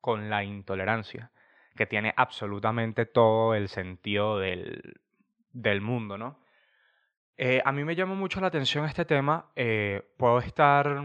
con 0.00 0.30
la 0.30 0.44
intolerancia, 0.44 1.30
que 1.76 1.86
tiene 1.86 2.12
absolutamente 2.16 3.06
todo 3.06 3.54
el 3.54 3.68
sentido 3.68 4.38
del, 4.38 5.00
del 5.52 5.80
mundo, 5.80 6.18
¿no? 6.18 6.38
Eh, 7.36 7.62
a 7.64 7.72
mí 7.72 7.84
me 7.84 7.96
llama 7.96 8.14
mucho 8.14 8.40
la 8.40 8.48
atención 8.48 8.84
este 8.84 9.04
tema. 9.04 9.50
Eh, 9.56 10.02
puedo 10.16 10.38
estar 10.38 11.02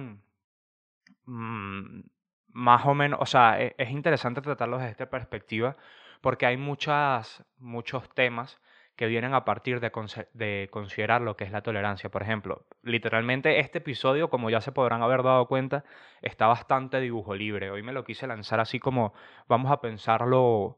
mm, 1.25 2.01
más 2.49 2.85
o 2.85 2.93
menos, 2.93 3.19
o 3.21 3.25
sea, 3.25 3.61
e, 3.61 3.75
es 3.77 3.91
interesante 3.91 4.41
tratarlo 4.41 4.77
desde 4.77 4.91
esta 4.91 5.09
perspectiva 5.09 5.75
porque 6.21 6.45
hay 6.45 6.57
muchas, 6.57 7.45
muchos 7.57 8.09
temas 8.13 8.59
que 8.97 9.05
vienen 9.05 9.35
a 9.35 9.45
partir 9.45 9.79
de, 9.79 10.69
considerar 10.71 11.21
lo 11.21 11.37
que 11.37 11.43
es 11.43 11.51
la 11.51 11.61
tolerancia. 11.61 12.09
Por 12.09 12.23
ejemplo, 12.23 12.65
literalmente 12.81 13.59
este 13.59 13.77
episodio, 13.77 14.29
como 14.29 14.49
ya 14.49 14.59
se 14.59 14.71
podrán 14.71 15.03
haber 15.03 15.21
dado 15.21 15.47
cuenta, 15.47 15.83
está 16.21 16.47
bastante 16.47 16.99
dibujo 16.99 17.35
libre. 17.35 17.69
Hoy 17.69 17.83
me 17.83 17.93
lo 17.93 18.03
quise 18.03 18.25
lanzar 18.25 18.59
así 18.59 18.79
como 18.79 19.13
vamos 19.47 19.71
a 19.71 19.81
pensarlo, 19.81 20.77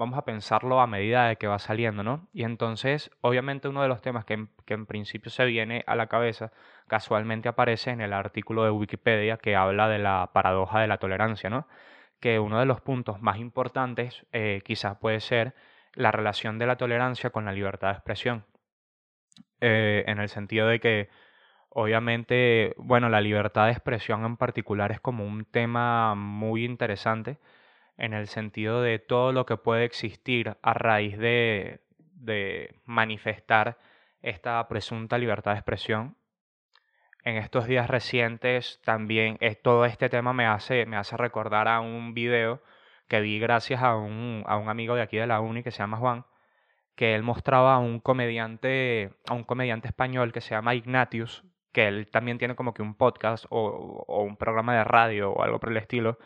vamos 0.00 0.18
a 0.18 0.24
pensarlo 0.24 0.80
a 0.80 0.86
medida 0.86 1.28
de 1.28 1.36
que 1.36 1.46
va 1.46 1.58
saliendo, 1.58 2.02
¿no? 2.02 2.28
Y 2.32 2.44
entonces, 2.44 3.10
obviamente 3.20 3.68
uno 3.68 3.82
de 3.82 3.88
los 3.88 4.00
temas 4.00 4.24
que 4.24 4.46
que 4.70 4.74
en 4.74 4.86
principio 4.86 5.32
se 5.32 5.44
viene 5.46 5.82
a 5.88 5.96
la 5.96 6.06
cabeza 6.06 6.52
casualmente 6.86 7.48
aparece 7.48 7.90
en 7.90 8.00
el 8.00 8.12
artículo 8.12 8.62
de 8.62 8.70
Wikipedia 8.70 9.36
que 9.36 9.56
habla 9.56 9.88
de 9.88 9.98
la 9.98 10.30
paradoja 10.32 10.80
de 10.80 10.86
la 10.86 10.98
tolerancia, 10.98 11.50
¿no? 11.50 11.66
Que 12.20 12.38
uno 12.38 12.60
de 12.60 12.66
los 12.66 12.80
puntos 12.80 13.20
más 13.20 13.38
importantes 13.38 14.24
eh, 14.32 14.62
quizás 14.64 14.96
puede 14.98 15.18
ser 15.18 15.54
la 15.94 16.12
relación 16.12 16.58
de 16.60 16.66
la 16.66 16.76
tolerancia 16.76 17.30
con 17.30 17.44
la 17.44 17.52
libertad 17.52 17.88
de 17.88 17.94
expresión. 17.94 18.44
Eh, 19.60 20.04
en 20.06 20.20
el 20.20 20.28
sentido 20.28 20.68
de 20.68 20.78
que, 20.78 21.08
obviamente, 21.70 22.74
bueno, 22.78 23.08
la 23.08 23.20
libertad 23.20 23.66
de 23.66 23.72
expresión 23.72 24.24
en 24.24 24.36
particular 24.36 24.92
es 24.92 25.00
como 25.00 25.24
un 25.24 25.44
tema 25.46 26.14
muy 26.14 26.64
interesante 26.64 27.38
en 28.00 28.14
el 28.14 28.26
sentido 28.26 28.82
de 28.82 28.98
todo 28.98 29.32
lo 29.32 29.46
que 29.46 29.56
puede 29.56 29.84
existir 29.84 30.56
a 30.62 30.74
raíz 30.74 31.18
de, 31.18 31.80
de 32.14 32.74
manifestar 32.84 33.78
esta 34.22 34.66
presunta 34.68 35.18
libertad 35.18 35.52
de 35.52 35.58
expresión. 35.58 36.16
En 37.22 37.36
estos 37.36 37.66
días 37.66 37.88
recientes 37.88 38.80
también 38.84 39.36
eh, 39.40 39.54
todo 39.54 39.84
este 39.84 40.08
tema 40.08 40.32
me 40.32 40.46
hace, 40.46 40.86
me 40.86 40.96
hace 40.96 41.16
recordar 41.16 41.68
a 41.68 41.80
un 41.80 42.14
video 42.14 42.62
que 43.08 43.20
vi 43.20 43.38
gracias 43.38 43.82
a 43.82 43.96
un, 43.96 44.44
a 44.46 44.56
un 44.56 44.68
amigo 44.68 44.94
de 44.94 45.02
aquí 45.02 45.18
de 45.18 45.26
la 45.26 45.40
uni 45.40 45.62
que 45.62 45.70
se 45.70 45.78
llama 45.78 45.98
Juan, 45.98 46.24
que 46.94 47.14
él 47.14 47.22
mostraba 47.22 47.74
a 47.74 47.78
un 47.78 48.00
comediante, 48.00 49.10
a 49.28 49.34
un 49.34 49.44
comediante 49.44 49.88
español 49.88 50.32
que 50.32 50.40
se 50.40 50.54
llama 50.54 50.74
Ignatius, 50.74 51.44
que 51.72 51.88
él 51.88 52.10
también 52.10 52.38
tiene 52.38 52.54
como 52.54 52.72
que 52.72 52.82
un 52.82 52.94
podcast 52.94 53.44
o, 53.50 54.04
o 54.06 54.22
un 54.22 54.36
programa 54.36 54.74
de 54.74 54.84
radio 54.84 55.32
o 55.32 55.42
algo 55.42 55.60
por 55.60 55.70
el 55.70 55.76
estilo, 55.76 56.18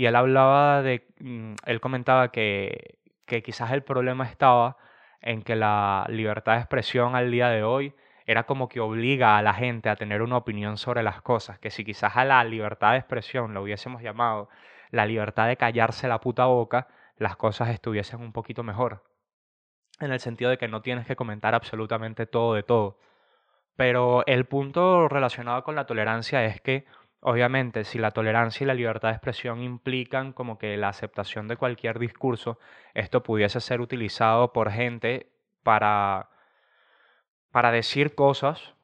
y 0.00 0.06
él 0.06 0.16
hablaba 0.16 0.80
de, 0.80 1.06
mm, 1.20 1.56
él 1.66 1.80
comentaba 1.82 2.32
que, 2.32 3.00
que 3.26 3.42
quizás 3.42 3.70
el 3.72 3.82
problema 3.82 4.24
estaba 4.24 4.78
en 5.20 5.42
que 5.42 5.56
la 5.56 6.06
libertad 6.08 6.54
de 6.54 6.60
expresión 6.60 7.14
al 7.16 7.30
día 7.30 7.50
de 7.50 7.64
hoy 7.64 7.94
era 8.24 8.44
como 8.44 8.70
que 8.70 8.80
obliga 8.80 9.36
a 9.36 9.42
la 9.42 9.52
gente 9.52 9.90
a 9.90 9.96
tener 9.96 10.22
una 10.22 10.38
opinión 10.38 10.78
sobre 10.78 11.02
las 11.02 11.20
cosas, 11.20 11.58
que 11.58 11.70
si 11.70 11.84
quizás 11.84 12.16
a 12.16 12.24
la 12.24 12.42
libertad 12.44 12.92
de 12.92 12.96
expresión 12.96 13.52
lo 13.52 13.62
hubiésemos 13.62 14.00
llamado 14.00 14.48
la 14.90 15.04
libertad 15.04 15.48
de 15.48 15.58
callarse 15.58 16.08
la 16.08 16.18
puta 16.18 16.46
boca, 16.46 16.88
las 17.18 17.36
cosas 17.36 17.68
estuviesen 17.68 18.22
un 18.22 18.32
poquito 18.32 18.62
mejor. 18.62 19.04
En 20.00 20.12
el 20.12 20.20
sentido 20.20 20.48
de 20.48 20.56
que 20.56 20.68
no 20.68 20.80
tienes 20.80 21.06
que 21.06 21.14
comentar 21.14 21.54
absolutamente 21.54 22.24
todo 22.24 22.54
de 22.54 22.62
todo. 22.62 22.98
Pero 23.76 24.24
el 24.26 24.46
punto 24.46 25.08
relacionado 25.08 25.62
con 25.62 25.74
la 25.74 25.84
tolerancia 25.84 26.42
es 26.46 26.62
que, 26.62 26.86
obviamente, 27.20 27.84
si 27.84 27.98
la 27.98 28.10
tolerancia 28.10 28.64
y 28.64 28.66
la 28.66 28.74
libertad 28.74 29.08
de 29.08 29.14
expresión 29.14 29.62
implican 29.62 30.32
como 30.32 30.58
que 30.58 30.76
la 30.76 30.88
aceptación 30.88 31.48
de 31.48 31.56
cualquier 31.56 31.98
discurso, 31.98 32.58
esto 32.94 33.22
pudiese 33.22 33.60
ser 33.60 33.80
utilizado 33.80 34.52
por 34.52 34.70
gente 34.70 35.30
para, 35.62 36.30
para 37.50 37.70
decir 37.70 38.14
cosas 38.14 38.74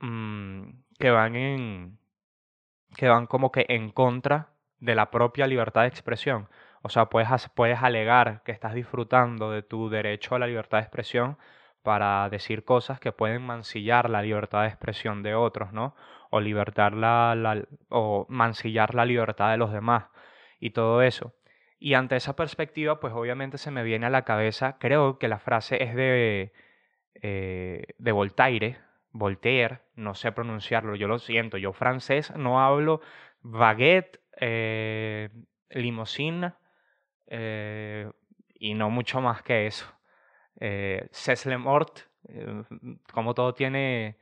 mm, 0.00 0.70
que 0.98 1.10
van 1.10 1.36
en 1.36 1.98
que 2.96 3.08
van 3.08 3.26
como 3.26 3.52
que 3.52 3.66
en 3.68 3.90
contra 3.90 4.48
de 4.80 4.94
la 4.94 5.10
propia 5.10 5.46
libertad 5.46 5.82
de 5.82 5.88
expresión. 5.88 6.48
O 6.82 6.88
sea, 6.88 7.06
puedes, 7.06 7.28
puedes 7.54 7.82
alegar 7.82 8.42
que 8.44 8.52
estás 8.52 8.74
disfrutando 8.74 9.50
de 9.50 9.62
tu 9.62 9.88
derecho 9.90 10.34
a 10.34 10.38
la 10.38 10.46
libertad 10.46 10.78
de 10.78 10.84
expresión 10.84 11.38
para 11.82 12.28
decir 12.28 12.64
cosas 12.64 13.00
que 13.00 13.12
pueden 13.12 13.42
mancillar 13.42 14.10
la 14.10 14.22
libertad 14.22 14.62
de 14.62 14.68
expresión 14.68 15.22
de 15.22 15.34
otros, 15.34 15.72
¿no? 15.72 15.94
O, 16.30 16.40
libertar 16.40 16.92
la, 16.94 17.64
o 17.88 18.26
mancillar 18.28 18.94
la 18.94 19.04
libertad 19.04 19.50
de 19.50 19.56
los 19.56 19.72
demás 19.72 20.06
y 20.60 20.70
todo 20.70 21.02
eso. 21.02 21.34
Y 21.78 21.94
ante 21.94 22.16
esa 22.16 22.34
perspectiva, 22.36 23.00
pues 23.00 23.14
obviamente 23.14 23.56
se 23.58 23.70
me 23.70 23.82
viene 23.82 24.06
a 24.06 24.10
la 24.10 24.24
cabeza, 24.24 24.76
creo 24.78 25.18
que 25.18 25.28
la 25.28 25.38
frase 25.38 25.82
es 25.82 25.94
de, 25.94 26.52
eh, 27.14 27.84
de 27.98 28.12
Voltaire, 28.12 28.78
Voltaire, 29.12 29.80
no 29.94 30.14
sé 30.14 30.32
pronunciarlo, 30.32 30.96
yo 30.96 31.08
lo 31.08 31.18
siento, 31.18 31.56
yo 31.56 31.72
francés 31.72 32.34
no 32.36 32.60
hablo 32.60 33.00
baguette, 33.42 34.20
eh, 34.40 35.30
limosina 35.70 36.58
eh, 37.26 38.10
y 38.54 38.74
no 38.74 38.90
mucho 38.90 39.20
más 39.20 39.42
que 39.42 39.66
eso. 39.66 39.86
Eh, 40.60 41.08
Mort, 41.58 42.00
eh, 42.28 42.62
como 43.12 43.34
todo 43.34 43.54
tiene... 43.54 44.16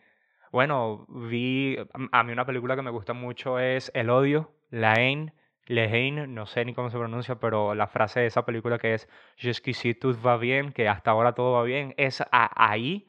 Bueno, 0.52 1.06
vi... 1.08 1.76
A 2.12 2.22
mí 2.22 2.32
una 2.32 2.46
película 2.46 2.76
que 2.76 2.82
me 2.82 2.90
gusta 2.90 3.12
mucho 3.12 3.58
es 3.58 3.90
El 3.94 4.10
odio, 4.10 4.54
La 4.70 4.92
haine, 4.92 5.32
Le 5.66 5.84
haine, 5.84 6.26
no 6.26 6.46
sé 6.46 6.64
ni 6.64 6.74
cómo 6.74 6.90
se 6.90 6.98
pronuncia, 6.98 7.36
pero 7.36 7.74
la 7.74 7.86
frase 7.88 8.20
de 8.20 8.26
esa 8.26 8.44
película 8.44 8.78
que 8.78 8.94
es 8.94 9.08
Jusqu'ici 9.42 9.94
tout 9.94 10.16
va 10.24 10.36
bien, 10.36 10.72
que 10.72 10.88
hasta 10.88 11.10
ahora 11.10 11.34
todo 11.34 11.52
va 11.52 11.62
bien, 11.64 11.94
es 11.96 12.22
ahí 12.30 13.08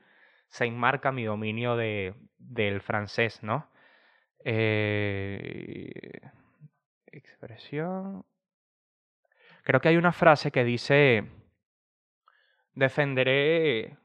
se 0.49 0.65
enmarca 0.65 1.11
mi 1.11 1.23
dominio 1.23 1.75
de, 1.75 2.15
del 2.37 2.81
francés, 2.81 3.43
¿no? 3.43 3.69
Eh, 4.43 6.21
expresión. 7.07 8.25
Creo 9.63 9.81
que 9.81 9.89
hay 9.89 9.97
una 9.97 10.13
frase 10.13 10.51
que 10.51 10.63
dice, 10.63 11.25
defenderé, 12.73 13.97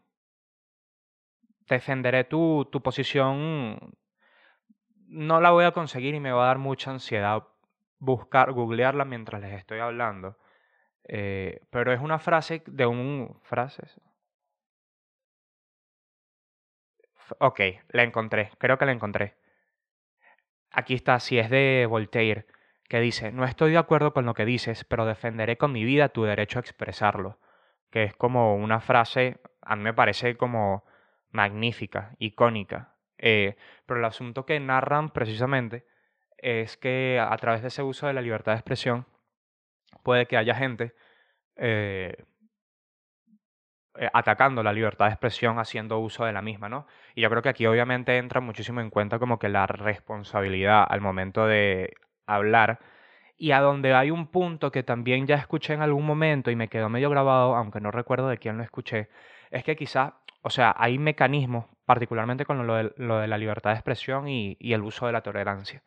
defenderé 1.73 2.25
tu, 2.25 2.69
tu 2.71 2.83
posición, 2.83 3.95
no 5.09 5.41
la 5.41 5.51
voy 5.51 5.65
a 5.65 5.73
conseguir 5.73 6.15
y 6.15 6.21
me 6.21 6.33
va 6.33 6.45
a 6.45 6.47
dar 6.49 6.59
mucha 6.59 6.91
ansiedad 6.91 7.45
buscar, 7.99 8.53
googlearla 8.53 9.05
mientras 9.05 9.41
les 9.41 9.53
estoy 9.53 9.79
hablando. 9.79 10.37
Eh, 11.05 11.61
pero 11.71 11.93
es 11.93 12.01
una 12.01 12.19
frase 12.19 12.63
de 12.67 12.87
un... 12.87 13.39
¿Frases? 13.43 14.01
Ok, 17.39 17.61
la 17.89 18.03
encontré, 18.03 18.51
creo 18.59 18.79
que 18.79 18.87
la 18.87 18.93
encontré. 18.93 19.37
Aquí 20.71 20.95
está, 20.95 21.21
si 21.21 21.39
es 21.39 21.51
de 21.51 21.87
Voltaire 21.89 22.47
que 22.89 23.01
dice, 23.01 23.33
no 23.33 23.45
estoy 23.45 23.73
de 23.73 23.79
acuerdo 23.79 24.13
con 24.13 24.27
lo 24.27 24.35
que 24.35 24.45
dices, 24.45 24.85
pero 24.85 25.07
defenderé 25.07 25.57
con 25.57 25.73
mi 25.73 25.85
vida 25.85 26.11
tu 26.11 26.25
derecho 26.25 26.59
a 26.59 26.61
expresarlo, 26.61 27.39
que 27.91 28.05
es 28.05 28.15
como 28.15 28.57
una 28.57 28.81
frase, 28.81 29.41
a 29.63 29.77
mí 29.77 29.83
me 29.83 29.95
parece 29.95 30.37
como 30.37 30.85
magnífica, 31.33 32.15
icónica. 32.19 32.95
Eh, 33.19 33.57
pero 33.87 34.01
el 34.01 34.07
asunto 34.07 34.47
que 34.47 34.59
narran 34.61 35.11
precisamente 35.11 35.87
es 36.39 36.77
que 36.77 37.21
a 37.21 37.37
través 37.37 37.63
de 37.63 37.69
ese 37.69 37.83
uso 37.83 38.07
de 38.07 38.13
la 38.13 38.21
libertad 38.21 38.53
de 38.53 38.59
expresión 38.59 39.07
puede 40.03 40.27
que 40.27 40.37
haya 40.37 40.55
gente 40.55 40.95
eh, 41.57 42.25
eh, 43.95 44.09
atacando 44.13 44.63
la 44.63 44.73
libertad 44.73 45.07
de 45.07 45.13
expresión 45.13 45.59
haciendo 45.59 45.99
uso 45.99 46.25
de 46.25 46.33
la 46.33 46.43
misma, 46.43 46.69
¿no? 46.69 46.87
Y 47.15 47.21
yo 47.21 47.31
creo 47.31 47.43
que 47.43 47.51
aquí 47.51 47.67
obviamente 47.67 48.17
entra 48.17 48.41
muchísimo 48.41 48.81
en 48.81 48.91
cuenta 48.91 49.19
como 49.19 49.39
que 49.39 49.49
la 49.49 49.67
responsabilidad 49.67 50.85
al 50.89 51.01
momento 51.03 51.47
de 51.47 51.93
hablar 52.27 52.81
y 53.37 53.53
a 53.53 53.61
donde 53.61 53.95
hay 53.95 54.11
un 54.11 54.29
punto 54.29 54.73
que 54.73 54.83
también 54.83 55.27
ya 55.27 55.37
escuché 55.37 55.75
en 55.75 55.83
algún 55.83 56.07
momento 56.07 56.51
y 56.51 56.57
me 56.57 56.69
quedó 56.69 56.89
medio 56.89 57.11
grabado, 57.11 57.55
aunque 57.55 57.81
no 57.81 57.91
recuerdo 57.91 58.29
de 58.29 58.39
quién 58.39 58.57
lo 58.57 58.63
escuché, 58.63 59.09
es 59.53 59.65
que 59.65 59.77
quizá, 59.77 60.15
o 60.43 60.51
sea, 60.51 60.75
hay 60.77 60.99
mecanismos, 60.99 61.67
particularmente 61.85 62.45
con 62.45 62.67
lo 62.67 62.75
de, 62.75 62.93
la 62.97 63.39
libertad 63.39 63.71
de 63.71 63.77
expresión 63.77 64.29
y, 64.29 64.57
y, 64.59 64.73
el 64.73 64.83
uso 64.83 65.07
de 65.07 65.13
la 65.13 65.23
tolerancia. 65.23 65.83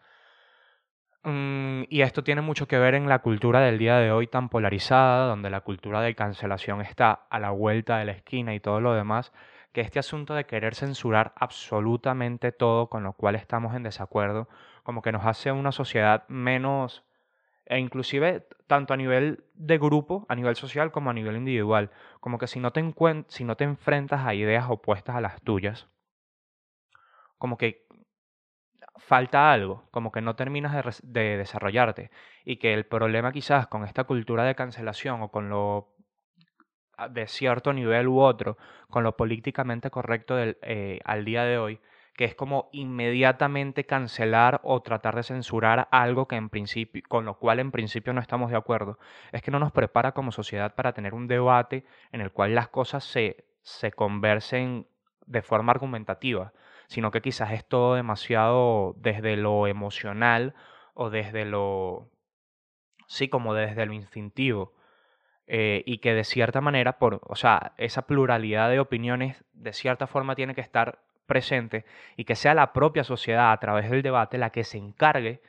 Mm, 1.24 1.86
y 1.90 2.02
esto 2.02 2.24
tiene 2.24 2.42
mucho 2.42 2.68
que 2.68 2.78
ver 2.78 2.94
en 2.94 3.10
la 3.10 3.20
cultura 3.20 3.60
del 3.62 3.80
día 3.80 3.98
de 3.98 4.12
hoy 4.12 4.28
tan 4.28 4.48
polarizada, 4.50 5.28
donde 5.28 5.50
la 5.50 5.62
cultura 5.62 6.02
de 6.02 6.14
cancelación 6.14 6.82
está 6.82 7.12
a 7.30 7.40
la 7.40 7.50
vuelta 7.50 7.98
de 7.98 8.06
la 8.06 8.12
esquina 8.12 8.54
y 8.54 8.60
todo 8.60 8.80
lo 8.80 8.94
demás, 8.94 9.34
que 9.74 9.82
este 9.82 10.00
asunto 10.00 10.36
de 10.36 10.46
querer 10.46 10.76
censurar 10.76 11.34
absolutamente 11.36 12.52
todo 12.52 12.90
con 12.90 13.04
lo 13.04 13.14
cual 13.14 13.36
estamos 13.36 13.76
en 13.76 13.84
desacuerdo, 13.84 14.48
como 14.84 15.02
que 15.02 15.12
nos 15.12 15.26
hace 15.26 15.52
una 15.52 15.72
sociedad 15.72 16.26
menos, 16.28 17.04
e 17.66 17.80
inclusive 17.80 18.48
tanto 18.68 18.94
a 18.94 18.98
nivel 18.98 19.44
de 19.54 19.78
grupo, 19.78 20.26
a 20.30 20.36
nivel 20.36 20.56
social, 20.56 20.92
como 20.92 21.10
a 21.10 21.14
nivel 21.14 21.36
individual, 21.36 21.92
como 22.20 22.38
que 22.38 22.48
si 22.48 22.60
no 22.60 22.72
te, 22.72 22.84
si 23.28 23.44
no 23.44 23.56
te 23.58 23.64
enfrentas 23.64 24.26
a 24.26 24.34
ideas 24.34 24.66
opuestas 24.70 25.16
a 25.16 25.22
las 25.22 25.42
tuyas, 25.42 25.88
como 27.38 27.58
que 27.58 27.86
falta 28.98 29.52
algo, 29.52 29.84
como 29.92 30.12
que 30.12 30.22
no 30.22 30.36
terminas 30.36 31.02
de, 31.04 31.38
desarrollarte. 31.38 32.12
Y 32.44 32.58
que 32.58 32.74
el 32.74 32.86
problema 32.86 33.32
quizás 33.32 33.68
con 33.68 33.84
esta 33.84 34.06
cultura 34.06 34.44
de 34.44 34.56
cancelación 34.56 35.22
o 35.22 35.30
con 35.30 35.50
lo 35.50 35.94
de 37.10 37.28
cierto 37.28 37.74
nivel 37.74 38.08
u 38.08 38.20
otro, 38.20 38.58
con 38.90 39.04
lo 39.04 39.18
políticamente 39.18 39.90
correcto 39.90 40.36
del, 40.36 40.58
eh, 40.62 41.02
al 41.04 41.26
día 41.26 41.44
de 41.44 41.58
hoy, 41.58 41.80
que 42.16 42.26
es 42.26 42.36
como 42.36 42.70
inmediatamente 42.72 43.86
cancelar 43.86 44.62
o 44.64 44.82
tratar 44.82 45.16
de 45.16 45.24
censurar 45.24 45.88
algo 45.92 46.28
que 46.28 46.36
en 46.36 46.50
principio, 46.50 47.02
con 47.08 47.26
lo 47.26 47.38
cual 47.38 47.60
en 47.60 47.72
principio 47.72 48.14
no 48.14 48.22
estamos 48.22 48.52
de 48.52 48.58
acuerdo, 48.58 49.00
es 49.32 49.42
que 49.42 49.52
no 49.52 49.60
nos 49.60 49.72
prepara 49.72 50.14
como 50.14 50.32
sociedad 50.32 50.76
para 50.76 50.94
tener 50.94 51.14
un 51.14 51.28
debate 51.28 51.86
en 52.12 52.22
el 52.22 52.32
cual 52.32 52.56
las 52.56 52.70
cosas 52.70 53.04
se, 53.04 53.46
se 53.62 53.92
conversen 53.92 54.88
de 55.26 55.42
forma 55.42 55.72
argumentativa 55.72 56.54
sino 56.88 57.12
que 57.12 57.22
quizás 57.22 57.52
es 57.52 57.66
todo 57.66 57.96
demasiado 57.96 58.94
desde 58.98 59.38
lo 59.38 59.68
emocional 59.68 60.54
o 60.94 61.10
desde 61.10 61.46
lo, 61.46 62.10
sí, 63.08 63.28
como 63.28 63.54
desde 63.54 63.86
lo 63.86 63.94
instintivo. 63.94 64.74
Eh, 65.48 65.84
y 65.86 66.00
que 66.00 66.16
de 66.16 66.24
cierta 66.24 66.60
manera, 66.60 66.98
por, 66.98 67.22
o 67.24 67.36
sea, 67.36 67.74
esa 67.78 68.08
pluralidad 68.08 68.70
de 68.70 68.80
opiniones 68.80 69.46
de 69.54 69.74
cierta 69.74 70.08
forma 70.08 70.36
tiene 70.36 70.56
que 70.56 70.62
estar 70.62 71.05
presente 71.26 71.86
y 72.16 72.26
que 72.26 72.36
sea 72.36 72.54
la 72.54 72.74
propia 72.74 73.04
sociedad 73.04 73.52
a 73.52 73.58
través 73.58 73.90
del 73.90 74.02
debate 74.02 74.38
la 74.38 74.52
que 74.52 74.64
se 74.64 74.78
encargue 74.78 75.42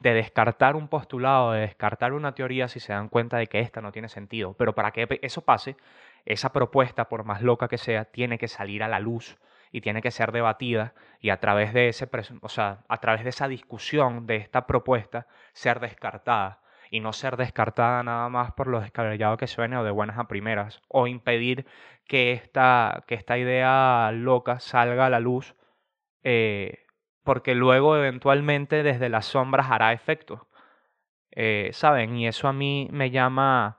de 0.00 0.14
descartar 0.14 0.74
un 0.76 0.88
postulado, 0.88 1.52
de 1.52 1.60
descartar 1.60 2.12
una 2.12 2.34
teoría 2.34 2.68
si 2.68 2.80
se 2.80 2.92
dan 2.92 3.08
cuenta 3.08 3.36
de 3.36 3.46
que 3.46 3.60
esta 3.60 3.80
no 3.80 3.92
tiene 3.92 4.08
sentido. 4.08 4.54
Pero 4.54 4.74
para 4.74 4.90
que 4.90 5.06
eso 5.22 5.42
pase, 5.42 5.76
esa 6.24 6.52
propuesta, 6.52 7.08
por 7.08 7.24
más 7.24 7.42
loca 7.42 7.68
que 7.68 7.78
sea, 7.78 8.04
tiene 8.04 8.38
que 8.38 8.48
salir 8.48 8.82
a 8.82 8.88
la 8.88 8.98
luz 8.98 9.38
y 9.70 9.80
tiene 9.80 10.02
que 10.02 10.10
ser 10.10 10.32
debatida 10.32 10.92
y 11.20 11.30
a 11.30 11.38
través 11.38 11.72
de 11.72 11.88
ese, 11.88 12.08
o 12.40 12.48
sea, 12.48 12.80
a 12.88 12.98
través 12.98 13.22
de 13.22 13.30
esa 13.30 13.48
discusión 13.48 14.26
de 14.26 14.36
esta 14.36 14.66
propuesta 14.66 15.26
ser 15.52 15.80
descartada 15.80 16.61
y 16.92 17.00
no 17.00 17.14
ser 17.14 17.38
descartada 17.38 18.02
nada 18.02 18.28
más 18.28 18.52
por 18.52 18.68
lo 18.68 18.80
descabellado 18.80 19.38
que 19.38 19.46
suene 19.46 19.78
o 19.78 19.82
de 19.82 19.90
buenas 19.90 20.18
a 20.18 20.28
primeras 20.28 20.82
o 20.88 21.06
impedir 21.06 21.66
que 22.06 22.32
esta, 22.32 23.04
que 23.06 23.14
esta 23.14 23.38
idea 23.38 24.12
loca 24.12 24.60
salga 24.60 25.06
a 25.06 25.10
la 25.10 25.18
luz 25.18 25.56
eh, 26.22 26.84
porque 27.24 27.54
luego 27.54 27.96
eventualmente 27.96 28.82
desde 28.82 29.08
las 29.08 29.26
sombras 29.26 29.70
hará 29.70 29.92
efecto. 29.92 30.48
Eh, 31.30 31.70
¿Saben? 31.72 32.16
Y 32.16 32.26
eso 32.28 32.46
a 32.48 32.52
mí 32.52 32.88
me 32.92 33.10
llama 33.10 33.78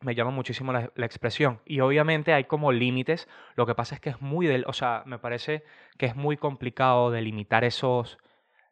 me 0.00 0.14
llama 0.14 0.30
muchísimo 0.30 0.72
la, 0.72 0.90
expresión. 0.96 1.60
Y 1.64 1.80
obviamente 1.80 2.34
hay 2.34 2.44
como 2.44 2.72
límites. 2.72 3.26
Lo 3.56 3.66
que 3.66 3.74
pasa 3.74 3.94
es 3.94 4.00
que 4.00 4.10
es 4.10 4.20
muy 4.20 4.46
del, 4.46 4.64
o 4.66 4.72
sea, 4.74 5.02
me 5.06 5.18
parece 5.18 5.64
que 5.96 6.06
es 6.06 6.14
muy 6.14 6.36
complicado 6.36 7.10
delimitar 7.10 7.64
esos, 7.64 8.18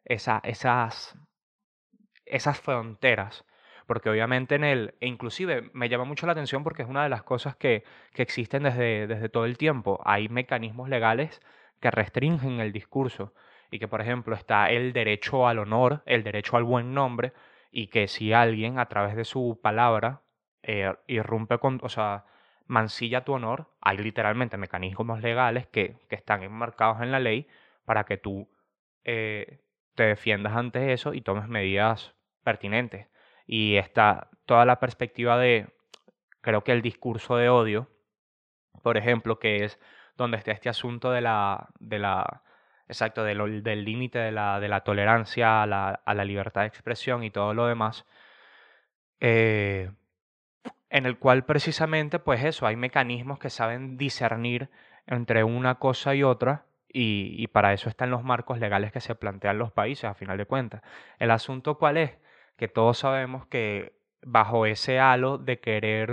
esa, 0.05 0.39
esas, 0.43 1.17
esas 2.29 2.59
fronteras. 2.59 3.45
Porque 3.85 4.09
obviamente 4.09 4.55
en 4.55 4.63
el, 4.65 4.95
e 4.99 5.07
inclusive 5.07 5.69
me 5.73 5.89
llama 5.89 6.03
mucho 6.03 6.25
la 6.25 6.33
atención 6.33 6.63
porque 6.63 6.81
es 6.83 6.89
una 6.89 7.03
de 7.03 7.09
las 7.09 7.23
cosas 7.23 7.55
que, 7.55 7.83
que 8.13 8.21
existen 8.21 8.63
desde, 8.63 9.07
desde 9.07 9.29
todo 9.29 9.45
el 9.45 9.57
tiempo. 9.57 10.01
Hay 10.03 10.27
mecanismos 10.29 10.89
legales 10.89 11.41
que 11.79 11.91
restringen 11.91 12.59
el 12.59 12.73
discurso 12.73 13.33
y 13.71 13.79
que, 13.79 13.87
por 13.87 14.01
ejemplo, 14.01 14.35
está 14.35 14.69
el 14.71 14.93
derecho 14.93 15.47
al 15.47 15.59
honor, 15.59 16.03
el 16.05 16.23
derecho 16.23 16.57
al 16.57 16.63
buen 16.63 16.93
nombre, 16.93 17.33
y 17.71 17.87
que 17.87 18.07
si 18.07 18.33
alguien 18.33 18.79
a 18.79 18.87
través 18.87 19.15
de 19.15 19.25
su 19.25 19.59
palabra 19.61 20.21
eh, 20.63 20.93
irrumpe 21.07 21.57
con, 21.59 21.79
o 21.83 21.89
sea, 21.89 22.25
mancilla 22.65 23.23
tu 23.23 23.33
honor, 23.33 23.69
hay 23.81 23.97
literalmente 23.97 24.57
mecanismos 24.57 25.21
legales 25.21 25.67
que, 25.67 25.97
que 26.09 26.15
están 26.15 26.43
enmarcados 26.43 27.01
en 27.01 27.11
la 27.11 27.19
ley 27.19 27.47
para 27.85 28.03
que 28.03 28.17
tú 28.17 28.49
eh, 29.03 29.61
te 29.95 30.03
defiendas 30.03 30.55
ante 30.55 30.93
eso 30.93 31.13
y 31.13 31.21
tomes 31.21 31.47
medidas 31.47 32.13
pertinentes. 32.47 33.07
Y 33.45 33.75
está 33.75 34.29
toda 34.45 34.63
la 34.63 34.79
perspectiva 34.79 35.37
de, 35.37 35.67
creo 36.39 36.63
que 36.63 36.71
el 36.71 36.81
discurso 36.81 37.35
de 37.35 37.49
odio, 37.49 37.89
por 38.83 38.95
ejemplo, 38.95 39.37
que 39.37 39.65
es 39.65 39.77
donde 40.15 40.37
está 40.37 40.51
este 40.51 40.69
asunto 40.69 41.11
de 41.11 41.19
la, 41.19 41.67
de 41.79 41.99
la 41.99 42.43
exacto, 42.87 43.25
del 43.25 43.83
límite 43.83 44.19
de 44.19 44.31
la, 44.31 44.61
de 44.61 44.69
la 44.69 44.79
tolerancia 44.85 45.61
a 45.61 45.65
la, 45.67 45.89
a 46.05 46.13
la 46.13 46.23
libertad 46.23 46.61
de 46.61 46.67
expresión 46.67 47.25
y 47.25 47.31
todo 47.31 47.53
lo 47.53 47.67
demás, 47.67 48.05
eh, 49.19 49.91
en 50.89 51.05
el 51.05 51.19
cual 51.19 51.43
precisamente, 51.43 52.17
pues 52.19 52.45
eso, 52.45 52.65
hay 52.65 52.77
mecanismos 52.77 53.39
que 53.39 53.49
saben 53.49 53.97
discernir 53.97 54.69
entre 55.05 55.43
una 55.43 55.75
cosa 55.75 56.15
y 56.15 56.23
otra 56.23 56.63
y, 56.87 57.35
y, 57.37 57.47
para 57.47 57.73
eso 57.73 57.89
están 57.89 58.09
los 58.09 58.23
marcos 58.23 58.57
legales 58.59 58.93
que 58.93 59.01
se 59.01 59.15
plantean 59.15 59.57
los 59.57 59.73
países, 59.73 60.05
a 60.05 60.13
final 60.13 60.37
de 60.37 60.45
cuentas. 60.45 60.81
El 61.19 61.31
asunto 61.31 61.77
cuál 61.77 61.97
es? 61.97 62.11
Que 62.57 62.67
todos 62.67 62.97
sabemos 62.97 63.47
que 63.47 63.97
bajo 64.21 64.65
ese 64.65 64.99
halo 64.99 65.37
de 65.37 65.59
querer 65.59 66.11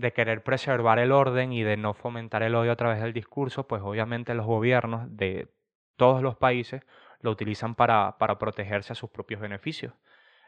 de 0.00 0.12
querer 0.12 0.42
preservar 0.42 0.98
el 0.98 1.12
orden 1.12 1.52
y 1.52 1.62
de 1.62 1.76
no 1.76 1.94
fomentar 1.94 2.42
el 2.42 2.54
odio 2.54 2.72
a 2.72 2.76
través 2.76 3.00
del 3.02 3.12
discurso, 3.12 3.68
pues 3.68 3.82
obviamente 3.82 4.34
los 4.34 4.46
gobiernos 4.46 5.16
de 5.16 5.48
todos 5.96 6.22
los 6.22 6.36
países 6.36 6.82
lo 7.20 7.30
utilizan 7.30 7.74
para, 7.74 8.16
para 8.18 8.38
protegerse 8.38 8.94
a 8.94 8.96
sus 8.96 9.10
propios 9.10 9.40
beneficios. 9.40 9.92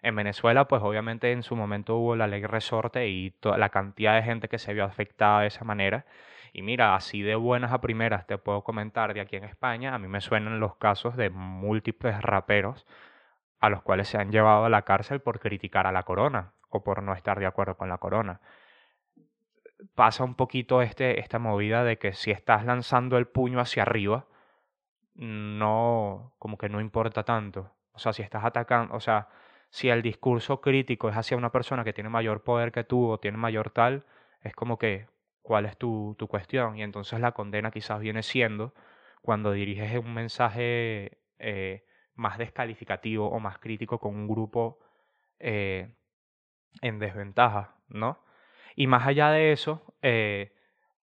En 0.01 0.17
Venezuela, 0.17 0.67
pues 0.67 0.83
obviamente 0.83 1.31
en 1.33 1.43
su 1.43 1.55
momento 1.55 1.97
hubo 1.97 2.17
la 2.17 2.27
ley 2.27 2.45
resorte 2.45 3.09
y 3.09 3.31
toda 3.31 3.59
la 3.59 3.69
cantidad 3.69 4.17
de 4.17 4.23
gente 4.23 4.49
que 4.49 4.59
se 4.59 4.73
vio 4.73 4.85
afectada 4.85 5.43
de 5.43 5.49
esa 5.49 5.65
manera. 5.65 6.07
Y 6.53 6.63
mira, 6.63 6.97
así 6.97 7.23
de 7.23 7.35
buenas 7.35 7.73
a 7.73 7.81
primeras 7.81 8.27
te 8.27 8.39
puedo 8.39 8.65
comentar 8.65 9.15
de 9.15 9.21
aquí 9.21 9.37
en 9.37 9.45
España, 9.45 9.95
a 9.95 9.99
mí 9.99 10.09
me 10.09 10.21
suenan 10.21 10.61
los 10.61 10.77
casos 10.77 11.17
de 11.17 11.31
múltiples 11.31 12.21
raperos 12.23 12.87
a 13.63 13.71
los 13.71 13.81
cuales 13.83 14.09
se 14.09 14.19
han 14.19 14.33
llevado 14.33 14.65
a 14.65 14.69
la 14.69 14.83
cárcel 14.83 15.21
por 15.21 15.39
criticar 15.39 15.87
a 15.87 15.93
la 15.93 16.03
corona 16.03 16.53
o 16.69 16.83
por 16.83 17.01
no 17.03 17.15
estar 17.15 17.39
de 17.39 17.47
acuerdo 17.47 17.77
con 17.77 17.89
la 17.89 17.99
corona. 17.99 18.41
Pasa 19.95 20.25
un 20.25 20.35
poquito 20.35 20.83
este, 20.83 21.21
esta 21.21 21.39
movida 21.39 21.85
de 21.85 21.97
que 21.97 22.13
si 22.13 22.33
estás 22.33 22.65
lanzando 22.67 23.19
el 23.19 23.29
puño 23.29 23.61
hacia 23.61 23.85
arriba, 23.85 24.27
no, 25.15 26.35
como 26.41 26.59
que 26.59 26.69
no 26.69 26.81
importa 26.81 27.23
tanto. 27.23 27.71
O 27.93 28.01
sea, 28.01 28.13
si 28.13 28.23
estás 28.23 28.45
atacando, 28.45 28.95
o 28.97 29.01
sea, 29.01 29.29
si 29.71 29.91
el 29.91 30.03
discurso 30.03 30.61
crítico 30.61 31.09
es 31.09 31.17
hacia 31.17 31.37
una 31.37 31.53
persona 31.53 31.85
que 31.85 31.93
tiene 31.93 32.11
mayor 32.11 32.43
poder 32.43 32.73
que 32.73 32.83
tú 32.83 33.11
o 33.11 33.19
tiene 33.21 33.39
mayor 33.39 33.71
tal, 33.71 34.05
es 34.43 34.55
como 34.57 34.77
que, 34.77 35.07
¿cuál 35.41 35.67
es 35.67 35.77
tu, 35.79 36.17
tu 36.19 36.27
cuestión? 36.27 36.77
Y 36.79 36.83
entonces 36.83 37.21
la 37.21 37.31
condena 37.31 37.71
quizás 37.71 38.01
viene 38.01 38.25
siendo 38.25 38.75
cuando 39.21 39.53
diriges 39.53 39.99
un 39.99 40.15
mensaje 40.15 41.19
eh, 41.39 41.85
más 42.15 42.39
descalificativo 42.39 43.29
o 43.29 43.41
más 43.41 43.59
crítico 43.59 43.99
con 43.99 44.15
un 44.15 44.29
grupo 44.29 44.79
eh, 45.39 45.95
en 46.81 46.99
desventaja, 46.99 47.77
¿no? 47.89 48.25
Y 48.77 48.87
más 48.87 49.07
allá 49.07 49.31
de 49.31 49.53
eso, 49.53 49.95
eh, 50.03 50.53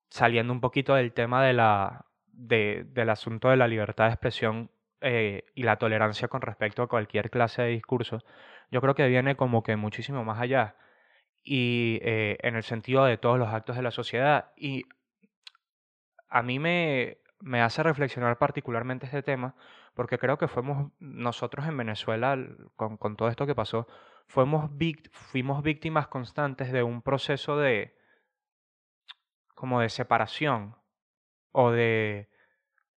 saliendo 0.10 0.54
un 0.54 0.62
poquito 0.62 0.96
del 0.96 1.14
tema 1.14 1.44
de 1.44 1.54
la, 1.54 2.06
de, 2.28 2.86
del 2.90 3.10
asunto 3.10 3.50
de 3.50 3.58
la 3.58 3.68
libertad 3.68 4.06
de 4.06 4.12
expresión 4.12 4.72
y 5.02 5.64
la 5.64 5.78
tolerancia 5.78 6.28
con 6.28 6.42
respecto 6.42 6.82
a 6.82 6.90
cualquier 6.90 7.30
clase 7.30 7.62
de 7.62 7.70
discurso, 7.70 8.22
yo 8.70 8.82
creo 8.82 8.96
que 8.96 9.08
viene 9.08 9.38
como 9.38 9.64
que 9.64 9.78
muchísimo 9.78 10.26
más 10.26 10.42
allá 10.42 10.76
y 11.44 12.00
eh, 12.04 12.38
en 12.42 12.56
el 12.56 12.64
sentido 12.64 13.06
de 13.06 13.18
todos 13.18 13.40
los 13.40 13.50
actos 13.50 13.76
de 13.76 13.82
la 13.82 13.92
sociedad. 13.92 14.52
Y 14.56 14.86
a 16.30 16.44
mí 16.44 16.60
me, 16.60 17.18
me 17.40 17.62
hace 17.62 17.84
reflexionar 17.84 18.38
particularmente 18.38 19.06
este 19.06 19.24
tema 19.24 19.56
porque 20.00 20.18
creo 20.18 20.38
que 20.38 20.48
fuimos 20.48 20.94
nosotros 21.00 21.68
en 21.68 21.76
Venezuela, 21.76 22.38
con, 22.78 23.18
todo 23.18 23.28
esto 23.28 23.46
que 23.46 23.54
pasó, 23.54 23.86
fuimos, 24.28 24.70
víctimas 24.74 26.08
constantes 26.08 26.72
de 26.72 26.84
un 26.84 27.02
proceso 27.02 27.58
de 27.58 27.98
como 29.56 29.82
de 29.82 29.90
separación 29.90 30.78
o 31.52 31.72
de 31.72 32.30